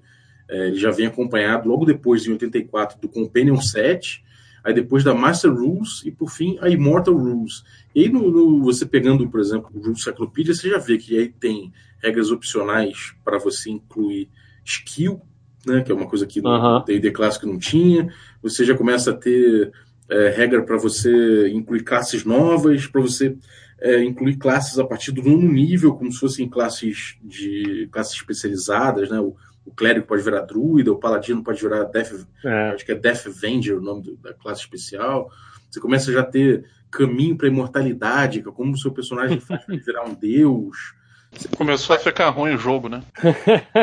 é, 0.49 0.67
ele 0.67 0.75
já 0.75 0.91
vem 0.91 1.07
acompanhado 1.07 1.67
logo 1.67 1.85
depois, 1.85 2.25
em 2.25 2.31
84, 2.31 2.99
do 2.99 3.09
Companion 3.09 3.59
7, 3.59 4.23
aí 4.65 4.73
depois 4.73 5.03
da 5.03 5.13
Master 5.13 5.53
Rules 5.53 6.01
e 6.03 6.11
por 6.11 6.31
fim 6.31 6.57
a 6.59 6.67
Immortal 6.67 7.15
Rules. 7.15 7.63
E 7.93 8.01
aí 8.01 8.09
no, 8.09 8.31
no, 8.31 8.63
você 8.63 8.83
pegando, 8.83 9.29
por 9.29 9.39
exemplo, 9.39 9.69
o 9.71 9.79
Rules 9.79 10.03
Cyclopedia, 10.03 10.55
você 10.55 10.71
já 10.71 10.79
vê 10.79 10.97
que 10.97 11.15
aí 11.15 11.29
tem 11.29 11.71
regras 12.01 12.31
opcionais 12.31 13.13
para 13.23 13.37
você 13.37 13.69
incluir 13.69 14.27
skill, 14.65 15.21
né, 15.67 15.83
que 15.83 15.91
é 15.91 15.95
uma 15.95 16.07
coisa 16.07 16.25
que 16.25 16.41
no. 16.41 16.83
D&D 16.83 17.11
clássico 17.11 17.45
não 17.45 17.59
tinha. 17.59 18.11
Você 18.41 18.65
já 18.65 18.75
começa 18.75 19.11
a 19.11 19.15
ter 19.15 19.71
é, 20.09 20.29
regra 20.29 20.63
para 20.63 20.77
você 20.77 21.47
incluir 21.49 21.83
classes 21.83 22.25
novas, 22.25 22.87
para 22.87 23.01
você 23.01 23.37
é, 23.79 24.03
incluir 24.03 24.37
classes 24.37 24.79
a 24.79 24.83
partir 24.83 25.11
do 25.11 25.21
nono 25.21 25.51
nível, 25.51 25.93
como 25.93 26.11
se 26.11 26.19
fossem 26.19 26.49
classes 26.49 27.17
de 27.23 27.87
classes 27.91 28.15
especializadas, 28.15 29.11
né? 29.11 29.19
O, 29.19 29.35
o 29.65 29.71
clérigo 29.73 30.05
pode 30.05 30.21
virar 30.23 30.41
druida, 30.41 30.91
o 30.91 30.97
paladino 30.99 31.43
pode 31.43 31.61
virar 31.61 31.83
death, 31.85 32.25
É. 32.43 32.69
acho 32.69 32.85
que 32.85 32.91
é 32.91 32.95
Death 32.95 33.27
Avenger 33.27 33.77
o 33.77 33.81
nome 33.81 34.03
do- 34.03 34.15
da 34.17 34.33
classe 34.33 34.61
especial. 34.61 35.29
Você 35.69 35.79
começa 35.79 36.11
já 36.11 36.21
a 36.21 36.25
ter 36.25 36.65
caminho 36.91 37.35
para 37.35 37.47
imortalidade, 37.47 38.39
é 38.39 38.43
como 38.43 38.73
o 38.73 38.77
seu 38.77 38.91
personagem 38.91 39.39
faz 39.39 39.65
para 39.65 39.75
virar 39.75 40.05
um 40.05 40.13
deus. 40.13 40.93
Começou 41.57 41.95
a 41.95 41.99
ficar 41.99 42.29
ruim 42.29 42.53
o 42.53 42.57
jogo, 42.57 42.87
né? 42.87 43.03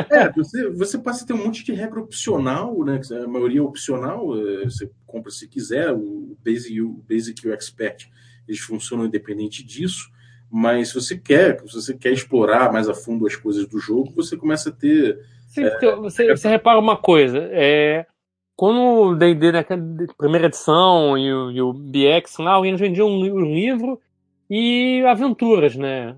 É, 0.09 0.31
você, 0.33 0.71
você 0.71 0.97
passa 0.97 1.23
a 1.23 1.27
ter 1.27 1.35
um 1.35 1.45
monte 1.45 1.63
de 1.63 1.73
regra 1.73 2.01
opcional, 2.01 2.83
né? 2.83 2.99
que 2.99 3.13
A 3.13 3.29
maioria 3.29 3.59
é 3.61 3.63
opcional, 3.63 4.35
é, 4.39 4.65
você 4.65 4.89
compra 5.07 5.31
se 5.31 5.47
quiser, 5.47 5.93
o 5.93 6.35
Basic 6.43 6.81
o, 6.81 7.05
Basic 7.07 7.45
e 7.47 7.51
o 7.51 7.53
Expert, 7.53 8.07
eles 8.49 8.61
funcionam 8.61 9.05
independente 9.05 9.63
disso, 9.63 10.11
mas 10.51 10.89
se 10.89 10.95
você 10.95 11.19
quer, 11.19 11.59
se 11.67 11.75
você 11.75 11.95
quer 11.95 12.13
explorar 12.13 12.73
mais 12.73 12.89
a 12.89 12.95
fundo 12.95 13.27
as 13.27 13.37
coisas 13.37 13.67
do 13.67 13.79
jogo, 13.79 14.13
você 14.15 14.37
começa 14.37 14.71
a 14.71 14.73
ter. 14.73 15.19
Sim, 15.53 15.69
porque 15.69 15.87
você, 15.97 16.29
você 16.35 16.49
repara 16.49 16.79
uma 16.79 16.97
coisa, 16.97 17.39
é, 17.53 18.07
quando 18.57 18.81
o 18.81 19.15
D&D 19.15 19.53
na 19.53 19.63
primeira 20.17 20.47
edição 20.47 21.19
e 21.19 21.31
o, 21.31 21.51
e 21.51 21.61
o 21.61 21.73
BX 21.75 22.39
lá, 22.39 22.59
eles 22.67 22.81
vendiam 22.81 23.07
um, 23.07 23.21
um 23.21 23.55
livro 23.55 24.01
e 24.49 25.05
aventuras, 25.07 25.77
né? 25.77 26.17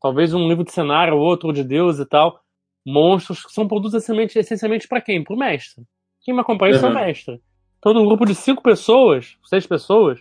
Talvez 0.00 0.34
um 0.34 0.46
livro 0.46 0.62
de 0.64 0.72
cenário, 0.72 1.16
outro 1.16 1.52
de 1.52 1.64
Deus 1.64 1.98
e 1.98 2.06
tal. 2.06 2.40
Monstros 2.86 3.44
que 3.46 3.52
são 3.52 3.66
produtos 3.66 3.94
essencialmente, 3.94 4.38
essencialmente 4.38 4.88
para 4.88 5.00
quem? 5.00 5.24
Para 5.24 5.34
o 5.34 5.38
mestre. 5.38 5.84
Quem 6.22 6.34
vai 6.34 6.44
comprar 6.44 6.68
isso 6.68 6.84
é 6.84 6.88
o 6.88 6.92
Uhum. 6.92 7.04
mestre. 7.04 7.42
Então, 7.78 7.94
num 7.94 8.04
grupo 8.06 8.26
de 8.26 8.34
cinco 8.34 8.62
pessoas, 8.62 9.38
seis 9.44 9.66
pessoas, 9.66 10.20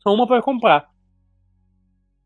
só 0.00 0.12
uma 0.12 0.26
vai 0.26 0.42
comprar. 0.42 0.88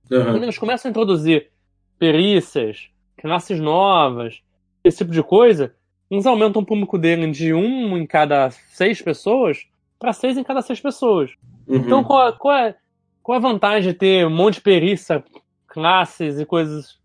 Quando 0.09 0.23
Aham, 0.23 0.43
eles 0.43 0.59
começam 0.59 0.89
a 0.89 0.91
introduzir 0.91 1.51
perícias, 1.99 2.89
classes 3.19 3.61
novas, 3.61 4.41
esse 4.85 4.99
tipo 4.99 5.11
de 5.13 5.23
coisa, 5.23 5.75
eles 6.11 6.27
aumentam 6.27 6.63
o 6.63 6.67
público 6.67 6.99
dele 6.99 7.31
de 7.31 7.53
um 7.55 7.97
em 7.97 8.07
cada 8.07 8.51
seis 8.51 9.01
pessoas 9.01 9.67
para 9.99 10.13
seis 10.13 10.37
em 10.39 10.43
cada 10.45 10.63
seis 10.63 10.81
pessoas. 10.81 11.31
uhum. 11.69 11.77
Então, 11.77 12.03
qual, 12.05 12.29
a- 12.29 12.33
qual, 12.33 12.57
é, 12.57 12.75
qual 13.23 13.37
é 13.37 13.39
a 13.39 13.43
vantagem 13.43 13.93
de 13.93 13.99
ter 13.99 14.27
um 14.27 14.31
monte 14.31 14.55
de 14.55 14.61
perícia, 14.63 15.23
classes 15.67 16.39
e 16.39 16.47
coisas? 16.47 16.99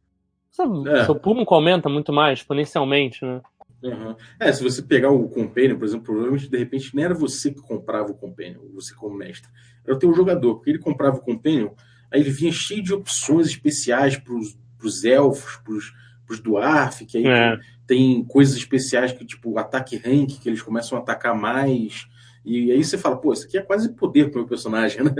Seu, 0.51 0.87
É. 0.87 1.05
seu 1.05 1.15
público 1.15 1.53
aumenta 1.53 1.89
muito 1.89 2.13
mais, 2.13 2.39
exponencialmente, 2.39 3.23
né? 3.25 3.41
Uhum. 3.83 4.15
É, 4.39 4.51
se 4.51 4.63
você 4.63 4.81
pegar 4.81 5.11
o 5.11 5.27
Companion, 5.29 5.77
por 5.77 5.85
exemplo, 5.85 6.05
provavelmente 6.05 6.49
de 6.49 6.57
repente 6.57 6.95
não 6.95 7.03
era 7.03 7.13
você 7.13 7.51
que 7.53 7.61
comprava 7.61 8.09
o 8.11 8.15
Companion, 8.15 8.61
você 8.73 8.95
como 8.95 9.15
mestre. 9.15 9.49
Era 9.85 9.95
o 9.95 9.99
teu 9.99 10.11
jogador, 10.13 10.55
porque 10.55 10.71
ele 10.71 10.79
comprava 10.79 11.17
o 11.17 11.21
Companion, 11.21 11.69
aí 12.09 12.21
ele 12.21 12.31
vinha 12.31 12.51
cheio 12.51 12.81
de 12.81 12.93
opções 12.93 13.47
especiais 13.47 14.17
para 14.17 14.33
os 14.33 15.03
elfos, 15.03 15.57
para 15.57 15.73
os 15.73 15.93
dwarf, 16.41 17.05
que 17.05 17.17
aí 17.17 17.27
É. 17.27 17.59
tem 17.85 18.23
coisas 18.23 18.55
especiais 18.55 19.11
que, 19.11 19.25
tipo, 19.25 19.57
ataque 19.57 19.97
rank, 19.97 20.39
que 20.39 20.49
eles 20.49 20.61
começam 20.61 20.97
a 20.97 21.01
atacar 21.01 21.35
mais. 21.35 22.07
E 22.43 22.71
aí 22.71 22.83
você 22.83 22.97
fala, 22.97 23.17
pô, 23.17 23.33
isso 23.33 23.45
aqui 23.45 23.57
é 23.57 23.61
quase 23.61 23.93
poder 23.93 24.29
pro 24.29 24.39
meu 24.39 24.47
personagem, 24.47 25.01
né? 25.03 25.13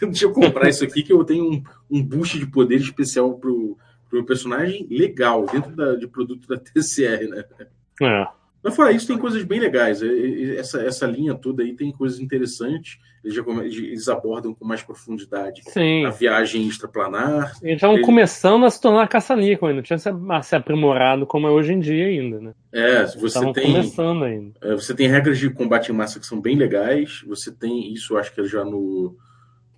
Deixa 0.00 0.24
eu 0.24 0.32
comprar 0.32 0.68
isso 0.68 0.84
aqui 0.84 1.02
que 1.02 1.12
eu 1.12 1.24
tenho 1.24 1.44
um, 1.44 1.62
um 1.90 2.02
boost 2.02 2.38
de 2.38 2.46
poder 2.46 2.76
especial 2.76 3.34
pro, 3.34 3.78
pro 4.08 4.18
meu 4.18 4.24
personagem 4.24 4.86
legal, 4.90 5.46
dentro 5.46 5.74
da, 5.76 5.94
de 5.94 6.06
produto 6.08 6.46
da 6.48 6.56
TCR, 6.58 7.28
né? 7.28 7.44
É. 8.02 8.26
Mas 8.62 8.76
fora 8.76 8.92
isso, 8.92 9.08
tem 9.08 9.18
coisas 9.18 9.42
bem 9.42 9.58
legais. 9.58 10.00
Essa, 10.56 10.82
essa 10.82 11.06
linha 11.06 11.34
toda 11.34 11.62
aí 11.64 11.74
tem 11.74 11.90
coisas 11.90 12.20
interessantes. 12.20 12.98
Eles, 13.24 13.36
já 13.36 13.42
eles 13.60 14.08
abordam 14.08 14.54
com 14.54 14.64
mais 14.64 14.82
profundidade 14.82 15.62
Sim. 15.66 16.04
a 16.04 16.10
viagem 16.10 16.66
extraplanar. 16.68 17.52
Eles 17.62 17.76
estavam 17.76 18.00
começando 18.02 18.64
a 18.64 18.70
se 18.70 18.80
tornar 18.80 19.08
caça-níquel 19.08 19.68
ainda, 19.68 19.76
não 19.76 19.82
tinha 19.82 19.98
se, 20.42 20.56
aprimorado 20.56 21.26
como 21.26 21.46
é 21.46 21.50
hoje 21.50 21.72
em 21.72 21.80
dia 21.80 22.06
ainda, 22.06 22.40
né? 22.40 22.54
É, 22.72 23.04
você 23.06 23.26
Estavam 23.26 23.52
tem, 23.52 23.72
começando 23.72 24.24
ainda. 24.24 24.52
é, 24.62 24.74
você 24.74 24.94
tem 24.94 25.08
regras 25.08 25.38
de 25.38 25.50
combate 25.50 25.90
em 25.90 25.94
massa 25.94 26.20
que 26.20 26.26
são 26.26 26.40
bem 26.40 26.56
legais. 26.56 27.22
Você 27.26 27.50
tem 27.50 27.92
isso, 27.92 28.16
acho 28.16 28.32
que 28.32 28.40
é 28.40 28.44
já 28.44 28.64
no, 28.64 29.16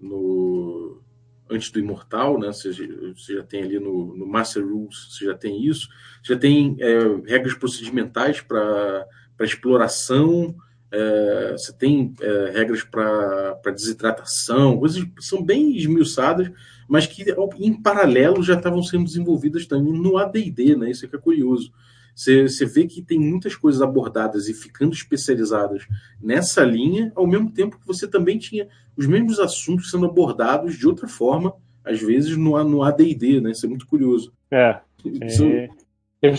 no 0.01 1.01
antes 1.50 1.70
do 1.70 1.78
Imortal, 1.78 2.38
né? 2.38 2.48
Você, 2.48 2.70
você 2.70 3.35
já 3.35 3.42
tem 3.42 3.62
ali 3.62 3.78
no, 3.78 4.16
no 4.16 4.26
Master 4.26 4.66
Rules, 4.66 5.09
você 5.11 5.26
já 5.26 5.35
tem 5.35 5.64
isso. 5.64 5.88
Já 6.22 6.37
tem 6.37 6.76
é, 6.80 6.98
regras 7.26 7.54
procedimentais 7.54 8.40
para 8.40 9.07
exploração. 9.40 10.54
é, 10.90 11.52
você 11.52 11.72
tem 11.72 12.14
é, 12.20 12.50
regras 12.50 12.83
para 12.83 13.59
desidratação, 13.72 14.78
coisas 14.78 15.02
que 15.02 15.24
são 15.24 15.42
bem 15.42 15.76
esmiuçadas, 15.76 16.50
mas 16.88 17.07
que 17.07 17.24
em 17.59 17.80
paralelo 17.80 18.42
já 18.42 18.54
estavam 18.54 18.83
sendo 18.83 19.04
desenvolvidas 19.04 19.66
também 19.66 19.92
no 19.92 20.16
AD&D, 20.18 20.76
né? 20.76 20.90
Isso 20.90 21.04
é 21.04 21.09
que 21.09 21.16
é 21.16 21.18
curioso. 21.18 21.72
Você, 22.14 22.42
você 22.48 22.64
vê 22.64 22.87
que 22.87 23.03
tem 23.03 23.18
muitas 23.18 23.57
coisas 23.57 23.83
abordadas 23.83 24.48
e 24.48 24.55
ficando 24.55 24.92
especializadas 24.92 25.87
nessa 26.22 26.62
linha, 26.62 27.12
ao 27.14 27.27
mesmo 27.27 27.50
tempo 27.50 27.79
que 27.79 27.87
você 27.87 28.07
também 28.07 28.38
tinha 28.38 28.68
os 28.96 29.07
mesmos 29.07 29.40
assuntos 29.40 29.90
sendo 29.90 30.07
abordados 30.07 30.77
de 30.79 30.87
outra 30.87 31.09
forma, 31.09 31.55
às 31.85 32.00
vezes 32.00 32.37
no, 32.37 32.62
no 32.64 32.83
AD&D, 32.83 33.40
né? 33.40 33.50
Isso 33.50 33.66
é 33.66 33.68
muito 33.68 33.87
curioso. 33.87 34.33
É. 34.50 34.79
Isso- 35.05 35.44
É. 35.44 35.68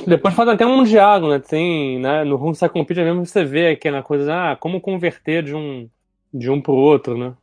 Depois 0.07 0.33
fazem 0.33 0.55
até 0.55 0.65
um 0.65 0.83
diálogo, 0.83 1.31
né? 1.31 1.37
Tem, 1.39 1.99
né? 1.99 2.23
No 2.23 2.37
Rumo 2.37 2.55
Cyclopedia 2.55 3.03
mesmo 3.03 3.23
você 3.23 3.43
vê 3.45 3.67
aquela 3.67 4.01
coisa, 4.01 4.33
ah, 4.33 4.55
como 4.55 4.81
converter 4.81 5.43
de 5.43 5.53
um, 5.53 5.87
de 6.33 6.49
um 6.49 6.59
pro 6.59 6.73
outro, 6.73 7.15
né? 7.15 7.33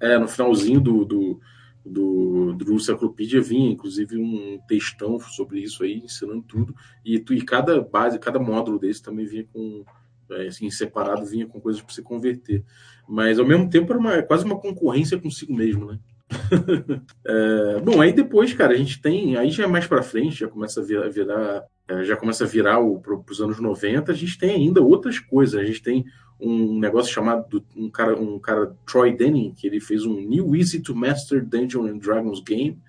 É, 0.00 0.18
no 0.18 0.26
finalzinho 0.26 0.80
do, 0.80 1.04
do, 1.04 1.40
do, 1.84 2.52
do 2.52 2.74
Encyclopedia 2.74 3.40
vinha, 3.40 3.70
inclusive, 3.70 4.16
um 4.16 4.58
textão 4.68 5.18
sobre 5.18 5.60
isso 5.60 5.82
aí, 5.82 5.98
ensinando 5.98 6.42
tudo. 6.42 6.74
E, 7.04 7.18
tu, 7.18 7.34
e 7.34 7.42
cada 7.42 7.80
base, 7.80 8.18
cada 8.18 8.38
módulo 8.38 8.78
desse 8.78 9.02
também 9.02 9.26
vinha 9.26 9.44
com, 9.52 9.84
é, 10.30 10.46
assim, 10.46 10.70
separado, 10.70 11.26
vinha 11.26 11.46
com 11.46 11.60
coisas 11.60 11.82
para 11.82 11.92
você 11.92 12.02
converter. 12.02 12.64
Mas, 13.08 13.38
ao 13.38 13.46
mesmo 13.46 13.68
tempo, 13.68 13.92
era 13.92 13.98
uma, 13.98 14.14
é 14.14 14.22
quase 14.22 14.44
uma 14.44 14.58
concorrência 14.58 15.18
consigo 15.18 15.54
mesmo, 15.54 15.86
né? 15.86 15.98
É, 17.24 17.80
bom, 17.80 18.00
aí 18.00 18.12
depois, 18.12 18.52
cara, 18.54 18.72
a 18.72 18.76
gente 18.76 19.00
tem. 19.00 19.36
Aí 19.36 19.50
já 19.50 19.64
é 19.64 19.66
mais 19.66 19.86
para 19.86 20.02
frente, 20.02 20.40
já 20.40 20.48
começa 20.48 20.80
a 20.80 20.84
virar. 20.84 21.08
virar 21.08 21.64
é, 21.88 22.04
já 22.04 22.16
começa 22.16 22.44
a 22.44 22.46
virar 22.46 22.78
o, 22.78 23.00
pro, 23.00 23.22
pros 23.22 23.40
anos 23.40 23.60
90, 23.60 24.10
a 24.10 24.14
gente 24.14 24.38
tem 24.38 24.50
ainda 24.50 24.80
outras 24.80 25.18
coisas. 25.18 25.60
A 25.60 25.64
gente 25.64 25.82
tem 25.82 26.04
um 26.44 26.78
negócio 26.78 27.12
chamado 27.12 27.64
um 27.76 27.88
cara, 27.88 28.16
um 28.20 28.38
cara 28.38 28.74
Troy 28.86 29.16
Denning, 29.16 29.54
que 29.54 29.66
ele 29.66 29.80
fez 29.80 30.04
um 30.04 30.20
New 30.20 30.56
Easy 30.56 30.80
to 30.80 30.94
Master 30.94 31.44
Dungeons 31.44 31.90
and 31.90 31.98
Dragons 31.98 32.40
Game, 32.40 32.80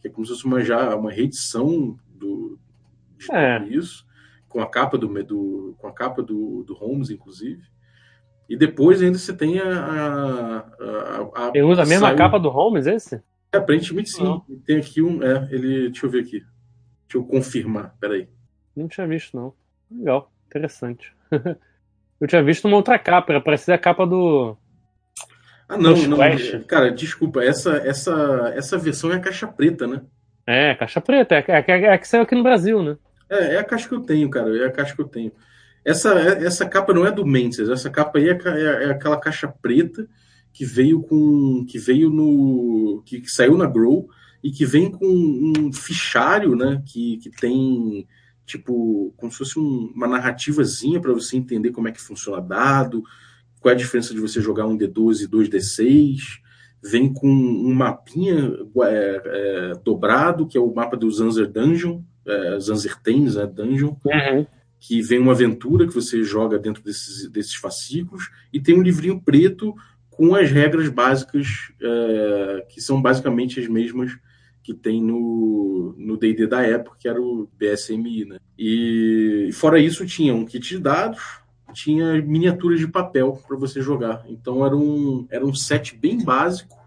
que 0.00 0.08
é 0.08 0.10
como 0.10 0.26
se 0.26 0.32
fosse 0.32 0.44
uma 0.44 0.62
já 0.62 0.94
uma 0.94 1.10
reedição 1.10 1.98
do 2.14 2.58
É. 3.32 3.62
isso, 3.68 4.04
com 4.48 4.60
a 4.60 4.66
capa 4.66 4.98
do, 4.98 5.06
do 5.24 5.74
com 5.78 5.86
a 5.86 5.92
capa 5.92 6.22
do, 6.22 6.62
do 6.64 6.74
Holmes, 6.74 7.10
inclusive. 7.10 7.62
E 8.48 8.56
depois 8.56 9.00
ainda 9.00 9.16
você 9.16 9.32
tem 9.32 9.60
a. 9.60 9.64
a, 9.64 10.58
a, 10.58 11.58
a 11.58 11.64
usa 11.64 11.82
a 11.82 11.86
mesma 11.86 12.08
saiu- 12.08 12.18
capa 12.18 12.38
do 12.38 12.48
Holmes, 12.48 12.86
esse? 12.86 13.22
é, 13.52 13.56
aparentemente 13.58 14.10
sim. 14.10 14.24
Não. 14.24 14.40
Tem 14.66 14.76
aqui 14.78 15.00
um. 15.00 15.22
É, 15.22 15.48
ele. 15.52 15.88
Deixa 15.90 16.04
eu 16.06 16.10
ver 16.10 16.20
aqui. 16.22 16.40
Deixa 16.40 17.16
eu 17.16 17.24
confirmar. 17.24 17.96
Peraí. 18.00 18.28
Não 18.74 18.88
tinha 18.88 19.06
visto, 19.06 19.36
não. 19.36 19.52
Legal, 19.90 20.32
interessante. 20.48 21.14
Eu 22.20 22.28
tinha 22.28 22.42
visto 22.42 22.66
uma 22.68 22.76
outra 22.76 22.98
capa, 22.98 23.32
era 23.32 23.40
parecida 23.40 23.74
a 23.74 23.78
capa 23.78 24.06
do. 24.06 24.56
Ah, 25.68 25.78
não, 25.78 25.94
Push 25.94 26.06
não. 26.06 26.18
Cara, 26.66 26.90
desculpa. 26.90 27.42
Essa, 27.42 27.76
essa, 27.78 28.52
essa 28.54 28.76
versão 28.76 29.12
é 29.12 29.16
a 29.16 29.20
caixa 29.20 29.46
preta, 29.46 29.86
né? 29.86 30.02
É, 30.46 30.74
caixa 30.74 31.00
preta, 31.00 31.36
é, 31.36 31.44
é, 31.46 31.64
é, 31.66 31.80
é 31.84 31.92
a 31.92 31.98
que 31.98 32.08
saiu 32.08 32.24
aqui 32.24 32.34
no 32.34 32.42
Brasil, 32.42 32.82
né? 32.82 32.96
É, 33.30 33.54
é 33.54 33.58
a 33.58 33.64
caixa 33.64 33.88
que 33.88 33.94
eu 33.94 34.00
tenho, 34.00 34.28
cara. 34.28 34.54
É 34.58 34.66
a 34.66 34.72
caixa 34.72 34.94
que 34.94 35.00
eu 35.00 35.08
tenho. 35.08 35.32
Essa, 35.84 36.12
essa 36.18 36.68
capa 36.68 36.92
não 36.92 37.06
é 37.06 37.12
do 37.12 37.24
Mendes, 37.24 37.68
essa 37.68 37.88
capa 37.88 38.18
aí 38.18 38.28
é, 38.28 38.38
é, 38.44 38.84
é, 38.84 38.90
aquela 38.90 39.18
caixa 39.18 39.48
preta 39.48 40.06
que 40.52 40.64
veio 40.64 41.00
com. 41.02 41.64
que 41.66 41.78
veio 41.78 42.10
no. 42.10 43.02
que, 43.06 43.20
que 43.20 43.30
saiu 43.30 43.56
na 43.56 43.66
Grow 43.66 44.08
e 44.42 44.50
que 44.50 44.66
vem 44.66 44.90
com 44.90 45.06
um 45.06 45.72
fichário, 45.72 46.54
né? 46.54 46.82
Que, 46.84 47.18
que 47.18 47.30
tem 47.30 48.06
tipo 48.50 49.12
como 49.16 49.30
se 49.30 49.38
fosse 49.38 49.58
um, 49.58 49.92
uma 49.94 50.06
narrativazinha 50.06 51.00
para 51.00 51.12
você 51.12 51.36
entender 51.36 51.70
como 51.70 51.88
é 51.88 51.92
que 51.92 52.00
funciona 52.00 52.40
dado, 52.40 53.02
qual 53.60 53.72
é 53.72 53.74
a 53.74 53.78
diferença 53.78 54.14
de 54.14 54.20
você 54.20 54.40
jogar 54.40 54.66
um 54.66 54.76
D12 54.76 55.22
e 55.22 55.26
dois 55.26 55.48
D6. 55.48 56.40
Vem 56.82 57.12
com 57.12 57.28
um 57.28 57.74
mapinha 57.74 58.56
é, 58.84 59.22
é, 59.24 59.72
dobrado, 59.84 60.46
que 60.46 60.56
é 60.56 60.60
o 60.60 60.74
mapa 60.74 60.96
do 60.96 61.10
Zanzer 61.10 61.46
Dungeon, 61.46 62.00
é, 62.26 62.58
Zanzer 62.58 62.98
Thames, 63.02 63.34
né, 63.34 63.46
Dungeon. 63.46 63.96
Uhum 64.04 64.46
que 64.80 65.02
vem 65.02 65.18
uma 65.18 65.32
aventura 65.32 65.86
que 65.86 65.94
você 65.94 66.24
joga 66.24 66.58
dentro 66.58 66.82
desses, 66.82 67.28
desses 67.28 67.54
fascículos, 67.54 68.30
e 68.50 68.58
tem 68.58 68.74
um 68.74 68.82
livrinho 68.82 69.20
preto 69.20 69.74
com 70.08 70.34
as 70.34 70.50
regras 70.50 70.88
básicas, 70.88 71.70
é, 71.80 72.66
que 72.68 72.80
são 72.80 73.00
basicamente 73.00 73.60
as 73.60 73.68
mesmas 73.68 74.18
que 74.70 74.74
tem 74.74 75.02
no 75.02 76.16
D&D 76.16 76.46
da 76.46 76.62
época, 76.62 76.96
que 77.00 77.08
era 77.08 77.20
o 77.20 77.48
BSMI, 77.58 78.24
né? 78.24 78.38
E 78.56 79.50
fora 79.52 79.80
isso, 79.80 80.06
tinha 80.06 80.32
um 80.32 80.44
kit 80.44 80.68
de 80.68 80.78
dados, 80.78 81.20
tinha 81.72 82.22
miniaturas 82.22 82.78
de 82.78 82.86
papel 82.86 83.40
para 83.48 83.56
você 83.56 83.80
jogar. 83.80 84.24
Então 84.28 84.64
era 84.64 84.76
um, 84.76 85.26
era 85.28 85.44
um 85.44 85.52
set 85.52 85.96
bem 85.96 86.22
básico 86.22 86.78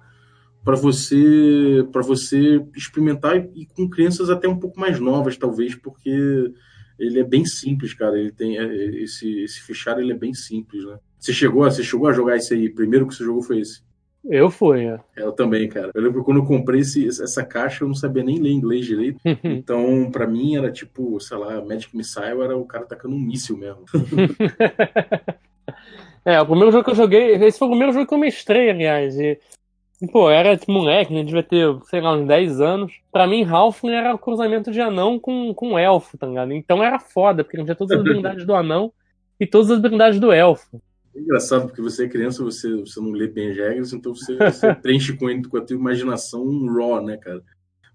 para 0.64 0.76
você 0.76 1.86
para 1.92 2.02
você 2.02 2.66
experimentar 2.74 3.36
e 3.54 3.66
com 3.66 3.90
crianças 3.90 4.30
até 4.30 4.48
um 4.48 4.58
pouco 4.58 4.80
mais 4.80 4.98
novas, 5.00 5.36
talvez, 5.36 5.76
porque 5.76 6.54
ele 6.98 7.20
é 7.20 7.24
bem 7.24 7.46
simples, 7.46 7.94
cara. 7.94 8.18
Ele 8.18 8.32
tem 8.32 8.58
é, 8.58 9.04
esse 9.04 9.42
esse 9.42 9.62
fichário, 9.62 10.02
ele 10.02 10.14
é 10.14 10.18
bem 10.18 10.34
simples, 10.34 10.86
né? 10.86 10.98
Você 11.20 11.34
chegou, 11.34 11.64
você 11.64 11.84
chegou 11.84 12.08
a 12.08 12.14
jogar 12.14 12.38
esse 12.38 12.54
aí? 12.54 12.70
Primeiro 12.70 13.08
que 13.08 13.14
você 13.16 13.26
jogou 13.26 13.44
foi 13.44 13.60
esse? 13.60 13.82
Eu 14.26 14.50
fui, 14.50 14.86
é. 14.86 15.00
Eu 15.18 15.34
também, 15.34 15.68
cara. 15.68 15.92
Eu 15.94 16.02
lembro 16.02 16.24
quando 16.24 16.38
eu 16.38 16.46
comprei 16.46 16.82
esse, 16.82 17.08
essa 17.08 17.44
caixa, 17.44 17.84
eu 17.84 17.88
não 17.88 17.96
sabia 17.96 18.24
nem 18.24 18.40
ler 18.40 18.52
inglês 18.52 18.86
direito. 18.86 19.20
então, 19.44 20.10
para 20.12 20.26
mim, 20.26 20.56
era 20.56 20.72
tipo, 20.72 21.20
sei 21.20 21.38
lá, 21.38 21.62
Magic 21.62 21.96
Missile 21.96 22.42
era 22.42 22.58
o 22.58 22.66
cara 22.66 22.86
tacando 22.86 23.16
um 23.16 23.20
míssil 23.20 23.58
mesmo. 23.58 23.84
é, 26.24 26.40
o 26.40 26.46
primeiro 26.46 26.72
jogo 26.72 26.86
que 26.86 26.92
eu 26.92 26.96
joguei, 26.96 27.36
esse 27.36 27.60
foi 27.60 27.68
o 27.68 27.72
primeiro 27.72 27.94
jogo 27.94 28.08
que 28.08 28.14
eu 28.14 28.20
mestrei, 28.20 28.70
aliás. 28.70 29.20
E 29.20 29.38
Pô, 30.12 30.30
era 30.30 30.58
tipo, 30.58 30.72
moleque, 30.72 31.14
né? 31.14 31.24
Devia 31.24 31.44
ter, 31.44 31.68
sei 31.86 32.02
lá, 32.02 32.14
uns 32.14 32.28
10 32.28 32.60
anos. 32.60 32.94
Pra 33.12 33.28
mim, 33.28 33.44
Halfling 33.44 33.94
era 33.94 34.14
o 34.14 34.20
cruzamento 34.20 34.72
de 34.72 34.82
anão 34.82 35.20
com, 35.20 35.54
com 35.54 35.80
elfo, 35.80 36.18
tá 36.18 36.28
ligado? 36.28 36.52
Então 36.52 36.84
era 36.84 37.00
foda, 37.00 37.44
porque 37.44 37.64
tinha 37.64 37.76
todas 37.76 37.98
as 37.98 38.02
habilidades 38.02 38.46
do 38.46 38.56
anão 38.56 38.92
e 39.40 39.48
todas 39.48 39.72
as 39.72 39.78
habilidades 39.78 40.20
do 40.20 40.32
elfo. 40.32 40.82
É 41.16 41.20
engraçado, 41.20 41.68
porque 41.68 41.82
você 41.82 42.06
é 42.06 42.10
criança, 42.10 42.44
você, 42.44 42.76
você 42.76 43.00
não 43.00 43.12
lê 43.12 43.28
bem 43.28 43.52
as 43.52 43.58
regras, 43.58 43.94
então 43.94 44.16
você, 44.16 44.36
você 44.36 44.74
preenche 44.82 45.14
com, 45.14 45.28
com 45.44 45.58
a 45.58 45.62
tua 45.62 45.76
imaginação 45.76 46.44
um 46.44 46.74
raw, 46.74 47.04
né, 47.04 47.18
cara? 47.18 47.44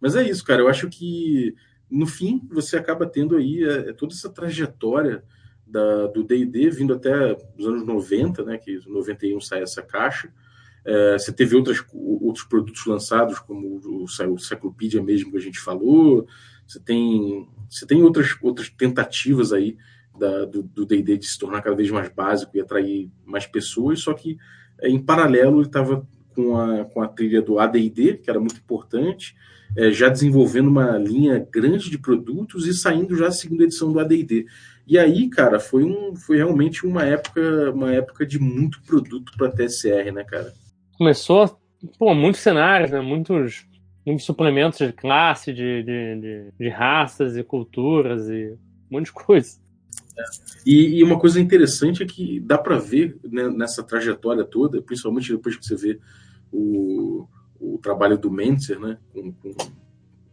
Mas 0.00 0.14
é 0.14 0.28
isso, 0.28 0.44
cara. 0.44 0.62
Eu 0.62 0.68
acho 0.68 0.88
que, 0.88 1.54
no 1.90 2.06
fim, 2.06 2.46
você 2.50 2.76
acaba 2.76 3.06
tendo 3.06 3.36
aí 3.36 3.64
é, 3.64 3.90
é 3.90 3.92
toda 3.92 4.14
essa 4.14 4.30
trajetória 4.30 5.24
da, 5.66 6.06
do 6.06 6.22
D&D 6.22 6.70
vindo 6.70 6.94
até 6.94 7.36
os 7.58 7.66
anos 7.66 7.84
90, 7.84 8.44
né, 8.44 8.58
que 8.58 8.72
em 8.72 8.92
91 8.92 9.40
sai 9.40 9.62
essa 9.62 9.82
caixa, 9.82 10.32
é, 10.84 11.18
você 11.18 11.32
teve 11.32 11.54
outras, 11.54 11.84
outros 11.92 12.46
produtos 12.46 12.86
lançados, 12.86 13.38
como 13.40 13.80
o, 13.84 14.04
o 14.04 14.38
Cyclopedia 14.38 15.02
mesmo 15.02 15.30
que 15.30 15.36
a 15.36 15.40
gente 15.40 15.60
falou. 15.60 16.26
Você 16.66 16.80
tem, 16.80 17.48
você 17.68 17.86
tem 17.86 18.02
outras, 18.02 18.34
outras 18.40 18.70
tentativas 18.70 19.52
aí 19.52 19.76
da, 20.18 20.44
do 20.44 20.86
D&D 20.86 21.18
de 21.18 21.26
se 21.26 21.38
tornar 21.38 21.62
cada 21.62 21.76
vez 21.76 21.90
mais 21.90 22.08
básico 22.08 22.56
e 22.56 22.60
atrair 22.60 23.10
mais 23.24 23.46
pessoas, 23.46 24.00
só 24.00 24.12
que 24.12 24.36
é, 24.80 24.88
em 24.88 24.98
paralelo 24.98 25.58
ele 25.58 25.66
estava 25.66 26.06
com 26.34 26.56
a, 26.56 26.84
com 26.84 27.02
a 27.02 27.08
trilha 27.08 27.42
do 27.42 27.58
AD&D, 27.58 28.18
que 28.18 28.30
era 28.30 28.38
muito 28.38 28.56
importante, 28.56 29.34
é, 29.76 29.90
já 29.90 30.08
desenvolvendo 30.08 30.68
uma 30.68 30.96
linha 30.96 31.46
grande 31.50 31.90
de 31.90 31.98
produtos 31.98 32.66
e 32.66 32.74
saindo 32.74 33.16
já 33.16 33.28
a 33.28 33.32
segunda 33.32 33.64
edição 33.64 33.92
do 33.92 34.00
AD&D. 34.00 34.46
E 34.86 34.98
aí, 34.98 35.28
cara, 35.28 35.60
foi, 35.60 35.84
um, 35.84 36.16
foi 36.16 36.36
realmente 36.38 36.86
uma 36.86 37.04
época, 37.04 37.70
uma 37.72 37.92
época 37.92 38.24
de 38.24 38.38
muito 38.38 38.80
produto 38.82 39.32
para 39.36 39.50
TSR, 39.50 40.10
né, 40.12 40.24
cara? 40.24 40.52
começou, 40.98 41.58
pô, 41.96 42.12
muitos 42.12 42.40
cenários, 42.40 42.90
né? 42.90 43.00
Muitos, 43.00 43.64
muitos 44.04 44.26
suplementos 44.26 44.80
de 44.80 44.92
classe, 44.92 45.52
de, 45.52 45.82
de, 45.84 46.20
de, 46.20 46.52
de 46.58 46.68
raças 46.68 47.36
e 47.36 47.44
culturas 47.44 48.28
e 48.28 48.52
um 48.90 48.96
monte 48.96 49.06
de 49.06 49.12
coisa. 49.12 49.56
E, 50.64 50.98
e, 50.98 51.04
uma 51.04 51.18
coisa 51.18 51.40
interessante 51.40 52.02
é 52.02 52.06
que 52.06 52.40
dá 52.40 52.58
para 52.58 52.78
ver 52.78 53.16
né, 53.24 53.48
nessa 53.48 53.82
trajetória 53.82 54.44
toda, 54.44 54.82
principalmente 54.82 55.32
depois 55.32 55.56
que 55.56 55.64
você 55.64 55.76
vê 55.76 55.98
o, 56.52 57.26
o 57.60 57.78
trabalho 57.78 58.18
do 58.18 58.30
Mentzer, 58.30 58.78
né, 58.78 58.98
com, 59.12 59.32
com, 59.32 59.54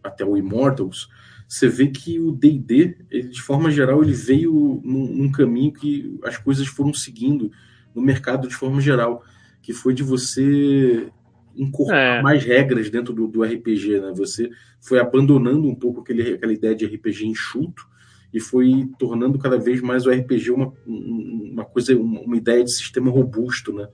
até 0.04 0.26
o 0.26 0.36
Immortals, 0.36 1.10
você 1.48 1.68
vê 1.68 1.88
que 1.88 2.20
o 2.20 2.32
D&D, 2.32 2.98
de 3.30 3.42
forma 3.42 3.70
geral, 3.70 4.04
ele 4.04 4.14
veio 4.14 4.82
num, 4.84 5.08
num, 5.08 5.32
caminho 5.32 5.72
que 5.72 6.20
as 6.24 6.38
coisas 6.38 6.68
foram 6.68 6.94
seguindo 6.94 7.52
no 7.94 8.02
mercado 8.02 8.48
de 8.48 8.56
forma 8.56 8.82
geral 8.82 9.24
que 9.62 9.74
foi 9.74 9.94
de 9.94 10.04
você 10.04 11.10
incorporar 11.56 12.20
é. 12.20 12.22
mais 12.22 12.44
regras 12.44 12.90
dentro 12.90 13.14
do, 13.14 13.28
do, 13.28 13.44
RPG, 13.44 14.00
né? 14.00 14.14
Você 14.16 14.50
foi 14.80 15.00
abandonando 15.00 15.68
um 15.68 15.76
pouco 15.76 16.02
aquele, 16.02 16.34
aquela 16.34 16.54
ideia 16.54 16.76
de 16.76 16.86
RPG 16.86 17.26
enxuto 17.26 17.88
e 18.36 18.40
foi 18.42 18.90
tornando 19.00 19.40
cada 19.40 19.58
vez 19.58 19.80
mais 19.80 20.06
o 20.06 20.12
RPG 20.12 20.52
uma, 20.52 20.74
uma 20.86 21.64
coisa, 21.64 21.98
uma 21.98 22.36
ideia 22.36 22.66
de 22.66 22.72
sistema 22.74 23.10
robusto, 23.10 23.72
né? 23.72 23.88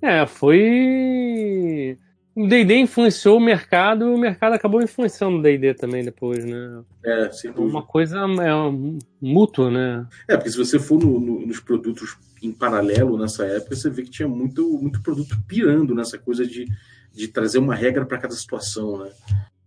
É, 0.00 0.24
foi 0.24 1.98
o 2.32 2.46
D&D 2.46 2.76
influenciou 2.76 3.38
o 3.38 3.40
mercado 3.40 4.04
e 4.04 4.14
o 4.14 4.16
mercado 4.16 4.52
acabou 4.52 4.80
influenciando 4.80 5.38
o 5.38 5.42
D&D 5.42 5.74
também 5.74 6.04
depois, 6.04 6.44
né? 6.44 6.84
É, 7.04 7.28
sem 7.32 7.50
dúvida. 7.50 7.68
Uma 7.68 7.82
coisa 7.82 8.18
é, 8.18 8.98
mútua, 9.20 9.68
né? 9.68 10.06
É, 10.28 10.36
porque 10.36 10.50
se 10.52 10.56
você 10.56 10.78
for 10.78 11.02
no, 11.02 11.18
no, 11.18 11.44
nos 11.44 11.58
produtos 11.58 12.16
em 12.40 12.52
paralelo 12.52 13.18
nessa 13.18 13.44
época, 13.44 13.74
você 13.74 13.90
vê 13.90 14.02
que 14.02 14.10
tinha 14.10 14.28
muito, 14.28 14.78
muito 14.80 15.02
produto 15.02 15.36
pirando 15.48 15.92
nessa 15.92 16.16
coisa 16.16 16.46
de, 16.46 16.66
de 17.12 17.26
trazer 17.26 17.58
uma 17.58 17.74
regra 17.74 18.06
para 18.06 18.18
cada 18.18 18.34
situação, 18.34 18.98
né? 18.98 19.10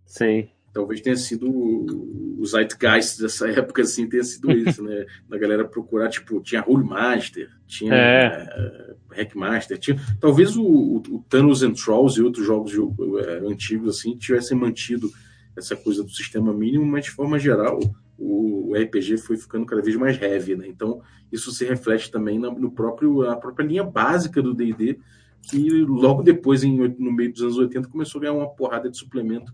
Sim. 0.06 0.48
Talvez 0.72 1.00
tenha 1.00 1.16
sido 1.16 1.48
o 1.50 2.44
zeitgeist 2.46 3.20
dessa 3.20 3.48
época, 3.50 3.82
assim, 3.82 4.08
tenha 4.08 4.24
sido 4.24 4.50
isso, 4.50 4.82
né? 4.82 5.04
Da 5.28 5.38
galera 5.38 5.64
procurar, 5.64 6.08
tipo, 6.08 6.40
tinha 6.40 6.60
Rule 6.60 6.84
Master, 6.84 7.50
tinha 7.66 7.94
é. 7.94 8.44
uh, 8.90 9.14
Hackmaster, 9.14 9.78
tinha... 9.78 10.00
Talvez 10.20 10.56
o, 10.56 10.64
o, 10.64 10.96
o, 10.96 11.24
Thanos 11.28 11.62
and 11.62 11.74
Trolls 11.74 12.18
e 12.18 12.22
outros 12.22 12.46
jogos 12.46 12.74
uh, 12.74 13.48
antigos, 13.48 13.98
assim, 13.98 14.16
tivessem 14.16 14.56
mantido 14.56 15.10
essa 15.56 15.76
coisa 15.76 16.02
do 16.02 16.10
sistema 16.10 16.52
mínimo, 16.52 16.86
mas 16.86 17.04
de 17.04 17.10
forma 17.10 17.38
geral 17.38 17.78
o, 18.18 18.72
RPG 18.74 19.18
foi 19.18 19.36
ficando 19.36 19.66
cada 19.66 19.82
vez 19.82 19.96
mais 19.96 20.20
heavy, 20.20 20.56
né? 20.56 20.66
Então 20.66 21.02
isso 21.30 21.50
se 21.52 21.64
reflete 21.64 22.10
também 22.10 22.38
na, 22.38 22.50
no 22.50 22.70
próprio, 22.70 23.22
na 23.22 23.36
própria 23.36 23.64
linha 23.64 23.84
básica 23.84 24.40
do 24.40 24.54
D&D, 24.54 24.98
que 25.42 25.68
logo 25.82 26.22
depois, 26.22 26.62
em, 26.62 26.76
no 26.98 27.12
meio 27.12 27.32
dos 27.32 27.42
anos 27.42 27.58
80, 27.58 27.88
começou 27.88 28.18
a 28.18 28.22
ganhar 28.22 28.34
uma 28.34 28.48
porrada 28.48 28.88
de 28.88 28.96
suplemento 28.96 29.52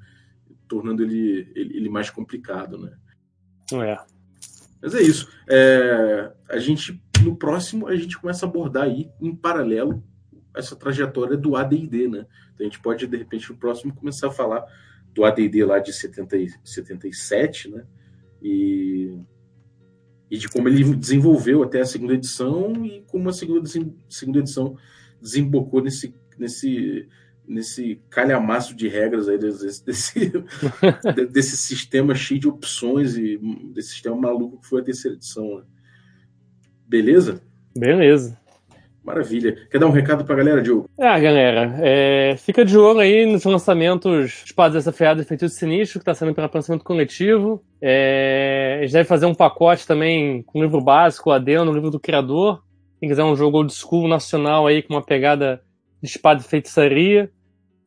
tornando 0.68 1.02
ele, 1.02 1.50
ele, 1.54 1.76
ele 1.76 1.88
mais 1.88 2.10
complicado, 2.10 2.78
né? 2.78 2.96
É. 3.72 3.96
Mas 4.80 4.94
é 4.94 5.02
isso. 5.02 5.28
É, 5.48 6.32
a 6.48 6.58
gente, 6.58 7.02
no 7.22 7.36
próximo, 7.36 7.88
a 7.88 7.96
gente 7.96 8.18
começa 8.18 8.46
a 8.46 8.48
abordar 8.48 8.84
aí, 8.84 9.10
em 9.20 9.34
paralelo, 9.34 10.02
essa 10.54 10.76
trajetória 10.76 11.36
do 11.36 11.56
AD&D, 11.56 12.08
né? 12.08 12.26
Então 12.54 12.60
a 12.60 12.62
gente 12.64 12.80
pode, 12.80 13.06
de 13.06 13.16
repente, 13.16 13.50
no 13.50 13.58
próximo, 13.58 13.94
começar 13.94 14.28
a 14.28 14.32
falar 14.32 14.64
do 15.14 15.24
AD&D 15.24 15.64
lá 15.64 15.78
de 15.78 15.92
70, 15.92 16.36
77, 16.64 17.70
né? 17.70 17.84
E, 18.42 19.18
e 20.30 20.38
de 20.38 20.48
como 20.48 20.68
ele 20.68 20.94
desenvolveu 20.94 21.62
até 21.62 21.80
a 21.80 21.86
segunda 21.86 22.14
edição 22.14 22.84
e 22.84 23.02
como 23.08 23.28
a 23.28 23.32
segunda, 23.32 23.68
segunda 24.08 24.38
edição 24.38 24.76
desembocou 25.20 25.82
nesse, 25.82 26.14
nesse 26.38 27.08
nesse 27.48 28.00
calhamaço 28.10 28.76
de 28.76 28.88
regras 28.88 29.28
aí 29.28 29.38
desse, 29.38 29.84
desse, 29.84 30.32
desse 31.32 31.56
sistema 31.56 32.14
cheio 32.14 32.38
de 32.38 32.48
opções 32.48 33.16
e 33.16 33.38
desse 33.72 33.90
sistema 33.90 34.16
maluco 34.16 34.60
que 34.60 34.68
foi 34.68 34.82
a 34.82 34.84
terceira 34.84 35.16
edição. 35.16 35.56
Né? 35.56 35.62
Beleza? 36.86 37.42
Beleza. 37.76 38.38
Maravilha. 39.02 39.56
Quer 39.70 39.78
dar 39.78 39.86
um 39.86 39.90
recado 39.90 40.22
pra 40.22 40.36
galera, 40.36 40.60
Diogo? 40.60 40.86
Ah, 41.00 41.18
galera, 41.18 41.78
é, 41.80 42.36
fica 42.36 42.62
de 42.62 42.76
olho 42.76 43.00
aí 43.00 43.24
nos 43.24 43.42
lançamentos 43.42 44.42
Espadas 44.44 44.74
dessa 44.74 44.92
Feada 44.92 45.22
e 45.22 45.24
Feitiço 45.24 45.54
Sinistro, 45.54 45.98
que 45.98 46.02
está 46.02 46.12
sendo 46.12 46.34
para 46.34 46.46
pensamento 46.46 46.84
coletivo. 46.84 47.64
É, 47.80 48.76
a 48.78 48.82
gente 48.82 48.92
deve 48.92 49.08
fazer 49.08 49.24
um 49.24 49.34
pacote 49.34 49.86
também 49.86 50.42
com 50.42 50.62
livro 50.62 50.82
básico, 50.82 51.30
adendo, 51.30 51.72
livro 51.72 51.90
do 51.90 51.98
criador. 51.98 52.62
Quem 53.00 53.08
quiser 53.08 53.24
um 53.24 53.34
jogo 53.34 53.56
old 53.56 53.72
school 53.72 54.08
nacional 54.08 54.66
aí 54.66 54.82
com 54.82 54.92
uma 54.92 55.02
pegada 55.02 55.62
de 56.02 56.08
espada 56.10 56.42
e 56.42 56.44
feitiçaria 56.44 57.30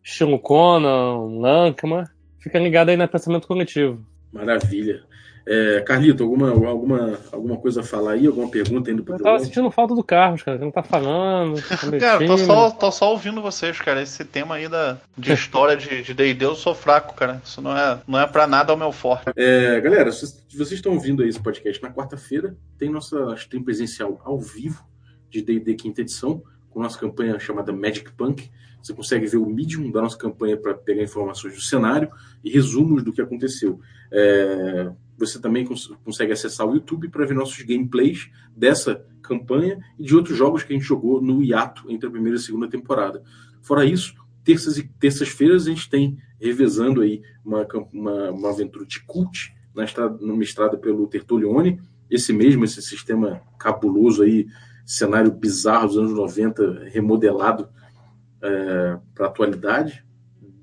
estilo 0.04 0.40
Conan, 0.40 1.40
Lankman. 1.40 2.06
Fica 2.40 2.60
ligado 2.60 2.90
aí 2.90 2.98
no 2.98 3.08
pensamento 3.08 3.48
coletivo. 3.48 4.06
Maravilha. 4.32 5.04
É, 5.46 5.82
Carlito, 5.82 6.24
alguma, 6.24 6.52
alguma, 6.52 7.20
alguma 7.32 7.58
coisa 7.58 7.82
a 7.82 7.84
falar 7.84 8.12
aí? 8.12 8.28
Alguma 8.28 8.50
pergunta 8.50 8.92
indo 8.92 9.04
pro 9.04 9.16
Eu 9.16 9.24
tava 9.24 9.40
sentindo 9.40 9.72
falta 9.72 9.96
do 9.96 10.04
Carlos, 10.04 10.44
cara. 10.44 10.58
que 10.58 10.64
não 10.64 10.72
tá 10.72 10.84
falando. 10.84 11.60
tá 11.66 11.88
meio 11.88 12.00
Cara, 12.00 12.26
tô 12.26 12.38
só, 12.38 12.70
tô 12.70 12.92
só 12.92 13.12
ouvindo 13.12 13.42
vocês, 13.42 13.80
cara. 13.80 14.02
Esse 14.02 14.24
tema 14.24 14.56
aí 14.56 14.68
da, 14.68 14.98
de 15.18 15.34
história 15.34 15.76
de 15.76 16.04
de 16.04 16.14
D&D 16.14 16.46
eu 16.46 16.56
sou 16.56 16.76
fraco, 16.76 17.16
cara. 17.16 17.42
Isso 17.44 17.62
não 17.62 17.76
é, 17.76 18.00
não 18.08 18.20
é 18.20 18.28
pra 18.28 18.46
nada 18.46 18.72
ao 18.72 18.78
meu 18.78 18.92
forte. 18.92 19.32
É, 19.36 19.80
galera, 19.82 20.12
se 20.12 20.28
se 20.28 20.58
vocês 20.58 20.74
estão 20.74 20.94
ouvindo 20.94 21.24
aí 21.24 21.30
esse 21.30 21.42
podcast 21.42 21.82
na 21.82 21.92
quarta-feira, 21.92 22.56
tem 22.78 22.90
nossa 22.90 23.34
stream 23.36 23.64
presencial 23.64 24.22
ao 24.24 24.40
vivo 24.40 24.84
de 25.30 25.42
D&D 25.42 25.76
quinta 25.76 26.02
edição, 26.02 26.44
com 26.70 26.82
nossa 26.82 27.00
campanha 27.00 27.40
chamada 27.40 27.72
Magic 27.72 28.12
Punk. 28.12 28.52
Você 28.82 28.94
consegue 28.94 29.26
ver 29.26 29.38
o 29.38 29.46
medium 29.46 29.92
da 29.92 30.02
nossa 30.02 30.18
campanha 30.18 30.58
para 30.58 30.74
pegar 30.74 31.04
informações 31.04 31.54
do 31.56 31.62
cenário 31.62 32.10
e 32.44 32.50
resumos 32.50 33.04
do 33.04 33.14
que 33.14 33.22
aconteceu. 33.22 33.80
É, 34.12 34.92
você 35.18 35.40
também 35.40 35.66
cons- 35.66 35.94
consegue 36.04 36.32
acessar 36.32 36.68
o 36.68 36.74
YouTube 36.74 37.10
para 37.10 37.26
ver 37.26 37.34
nossos 37.36 37.62
gameplays 37.62 38.30
dessa 38.56 39.06
campanha 39.22 39.80
e 40.00 40.04
de 40.04 40.16
outros 40.16 40.36
jogos 40.36 40.64
que 40.64 40.74
a 40.74 40.76
gente 40.76 40.86
jogou 40.86 41.22
no 41.22 41.44
hiato 41.44 41.90
entre 41.90 42.08
a 42.08 42.12
primeira 42.12 42.38
e 42.38 42.40
a 42.40 42.44
segunda 42.44 42.68
temporada. 42.68 43.24
Fora 43.62 43.86
isso, 43.86 44.16
terças 44.44 44.78
e 44.78 44.84
terças-feiras 45.00 45.68
a 45.68 45.70
gente 45.70 45.90
tem 45.90 46.18
revezando 46.40 47.02
aí 47.02 47.22
uma, 47.46 47.68
uma, 47.94 48.32
uma 48.32 48.50
aventura 48.50 48.86
de 48.86 49.00
cult 49.06 49.54
na 49.76 49.86
estrada, 49.86 50.18
numa 50.20 50.44
estrada 50.44 50.78
pelo 50.78 51.08
Tertolione. 51.08 51.80
Esse 52.10 52.34
mesmo, 52.34 52.66
esse 52.66 52.82
sistema 52.82 53.42
cabuloso 53.58 54.24
aí, 54.24 54.48
cenário 54.86 55.32
bizarro 55.32 55.88
dos 55.88 55.98
anos 55.98 56.14
90, 56.14 56.86
remodelado 56.92 57.70
para 59.14 59.26
a 59.26 59.30
atualidade. 59.30 60.06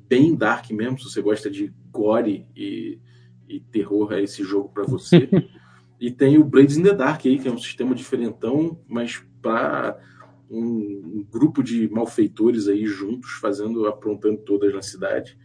Bem 0.08 0.34
dark 0.34 0.70
mesmo, 0.70 0.98
se 0.98 1.04
você 1.04 1.22
gosta 1.22 1.50
de 1.50 1.72
gore 1.90 2.46
e, 2.56 2.98
e 3.48 3.60
terror, 3.60 4.12
é 4.12 4.22
esse 4.22 4.42
jogo 4.42 4.68
para 4.68 4.84
você. 4.84 5.28
e 6.00 6.10
tem 6.10 6.38
o 6.38 6.44
Blades 6.44 6.76
in 6.76 6.82
the 6.82 6.94
Dark 6.94 7.24
aí, 7.24 7.38
que 7.38 7.48
é 7.48 7.52
um 7.52 7.58
sistema 7.58 7.94
diferentão, 7.94 8.80
mas 8.88 9.22
para 9.40 9.98
um, 10.50 11.20
um 11.20 11.26
grupo 11.30 11.62
de 11.62 11.88
malfeitores 11.88 12.68
aí 12.68 12.86
juntos, 12.86 13.32
fazendo, 13.32 13.86
aprontando 13.86 14.38
todas 14.38 14.72
na 14.74 14.82
cidade. 14.82 15.38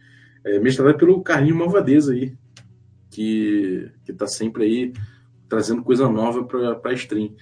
É, 0.44 0.58
mestrado 0.58 0.96
pelo 0.96 1.22
Carlinho 1.22 1.56
Malvadeza 1.56 2.12
aí, 2.12 2.36
que, 3.10 3.90
que 4.04 4.12
tá 4.12 4.26
sempre 4.26 4.64
aí 4.64 4.92
trazendo 5.48 5.82
coisa 5.82 6.08
nova 6.08 6.44
para 6.44 6.80
a 6.82 6.94
stream. 6.94 7.34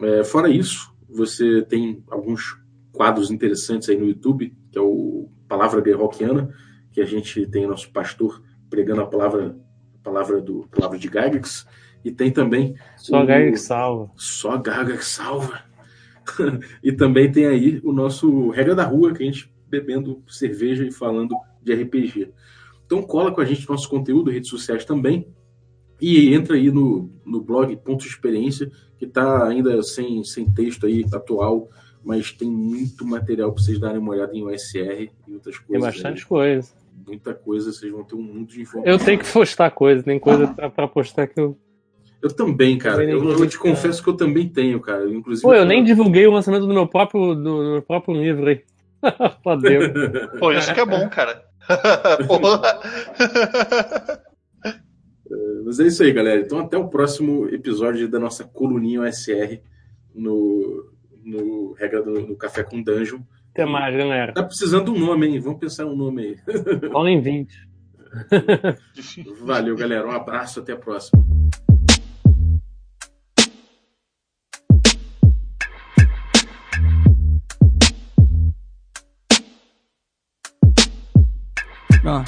É, 0.00 0.24
fora 0.24 0.48
isso, 0.48 0.94
você 1.08 1.62
tem 1.62 2.02
alguns 2.08 2.58
quadros 2.96 3.30
interessantes 3.30 3.88
aí 3.88 3.96
no 3.96 4.06
YouTube, 4.06 4.56
que 4.72 4.78
é 4.78 4.80
o 4.80 5.28
Palavra 5.46 5.80
Guerrockiana, 5.80 6.52
que 6.92 7.00
a 7.00 7.04
gente 7.04 7.46
tem 7.46 7.66
nosso 7.66 7.90
pastor 7.92 8.42
pregando 8.70 9.02
a 9.02 9.06
palavra, 9.06 9.56
a 9.94 9.98
palavra 10.02 10.40
do 10.40 10.66
palavra 10.68 10.98
de 10.98 11.06
Gygax, 11.06 11.66
e 12.04 12.10
tem 12.10 12.30
também 12.30 12.74
Só 12.96 13.22
o- 13.22 13.56
salva. 13.56 14.10
só 14.16 14.58
que 14.58 15.04
salva. 15.04 15.60
e 16.82 16.90
também 16.90 17.30
tem 17.30 17.46
aí 17.46 17.80
o 17.84 17.92
nosso 17.92 18.48
Regra 18.50 18.74
da 18.74 18.84
Rua, 18.84 19.12
que 19.12 19.22
a 19.22 19.26
gente 19.26 19.52
bebendo 19.68 20.22
cerveja 20.26 20.84
e 20.84 20.90
falando 20.92 21.36
de 21.62 21.74
RPG. 21.74 22.32
Então 22.84 23.02
cola 23.02 23.32
com 23.32 23.40
a 23.40 23.44
gente 23.44 23.68
no 23.68 23.74
nosso 23.74 23.88
conteúdo, 23.90 24.30
redes 24.30 24.48
sociais 24.48 24.84
também. 24.84 25.28
E 26.00 26.32
entra 26.32 26.56
aí 26.56 26.70
no, 26.70 27.10
no 27.24 27.40
blog 27.40 27.74
Ponto 27.76 28.02
de 28.02 28.08
Experiência, 28.08 28.70
que 28.98 29.04
está 29.04 29.46
ainda 29.46 29.82
sem, 29.82 30.22
sem 30.24 30.48
texto 30.50 30.86
aí 30.86 31.04
atual, 31.12 31.68
mas 32.06 32.30
tem 32.30 32.48
muito 32.48 33.04
material 33.04 33.52
para 33.52 33.60
vocês 33.60 33.80
darem 33.80 33.98
uma 33.98 34.12
olhada 34.12 34.32
em 34.32 34.44
OSR 34.44 35.10
e 35.26 35.34
outras 35.34 35.56
Tem 35.56 35.66
coisas. 35.66 35.84
bastante 35.88 36.20
aí. 36.20 36.24
coisa. 36.24 36.72
Muita 37.04 37.34
coisa, 37.34 37.72
vocês 37.72 37.90
vão 37.90 38.04
ter 38.04 38.14
um 38.14 38.22
mundo 38.22 38.46
de 38.46 38.62
informação. 38.62 38.92
Eu 38.92 39.04
tenho 39.04 39.18
que 39.18 39.32
postar 39.32 39.72
coisa, 39.72 40.04
tem 40.04 40.16
coisa 40.16 40.46
pra, 40.46 40.70
pra 40.70 40.86
postar 40.86 41.26
que 41.26 41.40
eu. 41.40 41.58
Eu 42.22 42.30
também, 42.30 42.78
cara. 42.78 43.02
Eu, 43.02 43.28
eu 43.28 43.38
vi, 43.38 43.48
te 43.48 43.58
confesso 43.58 44.00
que 44.00 44.08
eu 44.08 44.16
também 44.16 44.48
tenho, 44.48 44.78
cara. 44.80 45.10
Inclusive, 45.10 45.42
Pô, 45.42 45.52
eu 45.52 45.64
nem 45.64 45.82
divulguei 45.82 46.24
o 46.28 46.30
lançamento 46.30 46.64
do 46.64 46.72
meu 46.72 46.86
próprio, 46.86 47.34
do, 47.34 47.42
do 47.42 47.72
meu 47.72 47.82
próprio 47.82 48.14
livro 48.14 48.46
aí. 48.46 48.62
Deu. 49.60 49.92
Pô, 50.38 50.52
isso 50.52 50.72
que 50.72 50.80
é 50.80 50.86
bom, 50.86 51.08
cara. 51.08 51.44
Porra. 52.28 52.80
Mas 55.64 55.80
é 55.80 55.88
isso 55.88 56.04
aí, 56.04 56.12
galera. 56.12 56.40
Então, 56.40 56.60
até 56.60 56.78
o 56.78 56.88
próximo 56.88 57.48
episódio 57.48 58.08
da 58.08 58.20
nossa 58.20 58.44
coluninha 58.44 59.02
OSR 59.02 59.60
no, 60.14 60.95
no 61.26 61.72
Regra 61.74 62.02
do 62.02 62.20
no 62.20 62.36
Café 62.36 62.62
com 62.62 62.82
Dungeon. 62.82 63.20
Até 63.52 63.64
mais, 63.64 63.96
galera. 63.96 64.32
Tá 64.32 64.42
precisando 64.42 64.92
de 64.92 64.98
um 64.98 65.06
nome, 65.06 65.26
hein? 65.26 65.40
Vamos 65.40 65.58
pensar 65.58 65.86
um 65.86 65.96
nome 65.96 66.22
aí. 66.22 66.36
Rola 66.92 67.10
em 67.10 67.20
20. 67.20 67.68
Valeu, 69.42 69.76
galera. 69.76 70.06
Um 70.06 70.12
abraço, 70.12 70.60
até 70.60 70.72
a 70.72 70.76
próxima. 70.76 71.24
Uh. 82.04 82.22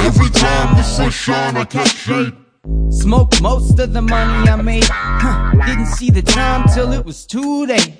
Every 0.00 0.28
time 0.30 0.76
the 0.76 0.82
sun 0.82 1.10
shine, 1.10 1.56
I 1.56 1.64
catch 1.64 1.88
shape. 1.88 2.47
Smoke 2.90 3.40
most 3.40 3.78
of 3.78 3.92
the 3.92 4.02
money 4.02 4.48
I 4.48 4.56
made. 4.60 4.84
Huh. 4.86 5.52
Didn't 5.66 5.86
see 5.86 6.10
the 6.10 6.22
time 6.22 6.68
till 6.74 6.92
it 6.92 7.04
was 7.04 7.26
too 7.26 7.66
late. 7.66 7.92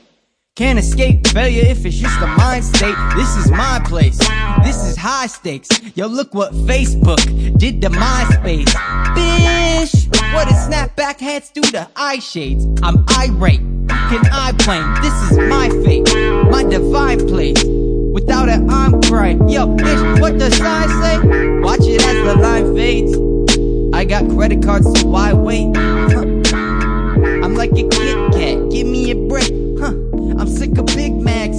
Can't 0.56 0.78
escape 0.78 1.24
failure 1.28 1.62
if 1.66 1.86
it's 1.86 1.96
just 1.96 2.20
a 2.20 2.26
mind 2.26 2.64
state. 2.64 2.96
This 3.14 3.36
is 3.36 3.50
my 3.50 3.80
place. 3.84 4.18
This 4.64 4.82
is 4.84 4.96
high 4.96 5.28
stakes. 5.28 5.68
Yo, 5.94 6.08
look 6.08 6.34
what 6.34 6.52
Facebook 6.52 7.20
did 7.58 7.80
to 7.82 7.90
MySpace. 7.90 8.68
Fish! 9.14 10.08
What 10.34 10.48
did 10.48 10.56
snapback 10.56 11.20
hats 11.20 11.50
do 11.50 11.60
to 11.60 11.88
eye 11.94 12.18
shades? 12.18 12.66
I'm 12.82 13.04
irate. 13.10 13.60
Can 13.88 14.26
I 14.32 14.52
blame? 14.64 14.94
This 15.00 15.14
is 15.30 15.38
my 15.38 15.68
fate. 15.84 16.12
My 16.50 16.64
divine 16.64 17.26
place. 17.28 17.62
Without 18.12 18.48
it, 18.48 18.60
I'm 18.68 19.00
crying. 19.02 19.48
Yo, 19.48 19.68
bitch, 19.68 20.20
what 20.20 20.38
does 20.38 20.56
sign 20.56 20.88
say? 20.88 21.60
Watch 21.60 21.82
it 21.82 22.02
as 22.02 22.26
the 22.26 22.34
line 22.42 22.74
fades. 22.74 23.27
I 23.98 24.04
got 24.04 24.30
credit 24.30 24.62
cards, 24.62 24.86
so 25.00 25.08
why 25.08 25.32
wait? 25.32 25.76
Huh. 25.76 26.22
I'm 27.42 27.56
like 27.56 27.72
a 27.72 27.82
Kit 27.88 28.32
Kat, 28.32 28.70
give 28.70 28.86
me 28.86 29.10
a 29.10 29.16
break. 29.16 29.52
Huh. 29.80 29.94
I'm 30.38 30.46
sick 30.46 30.78
of 30.78 30.86
Big 30.86 31.12
Macs, 31.14 31.57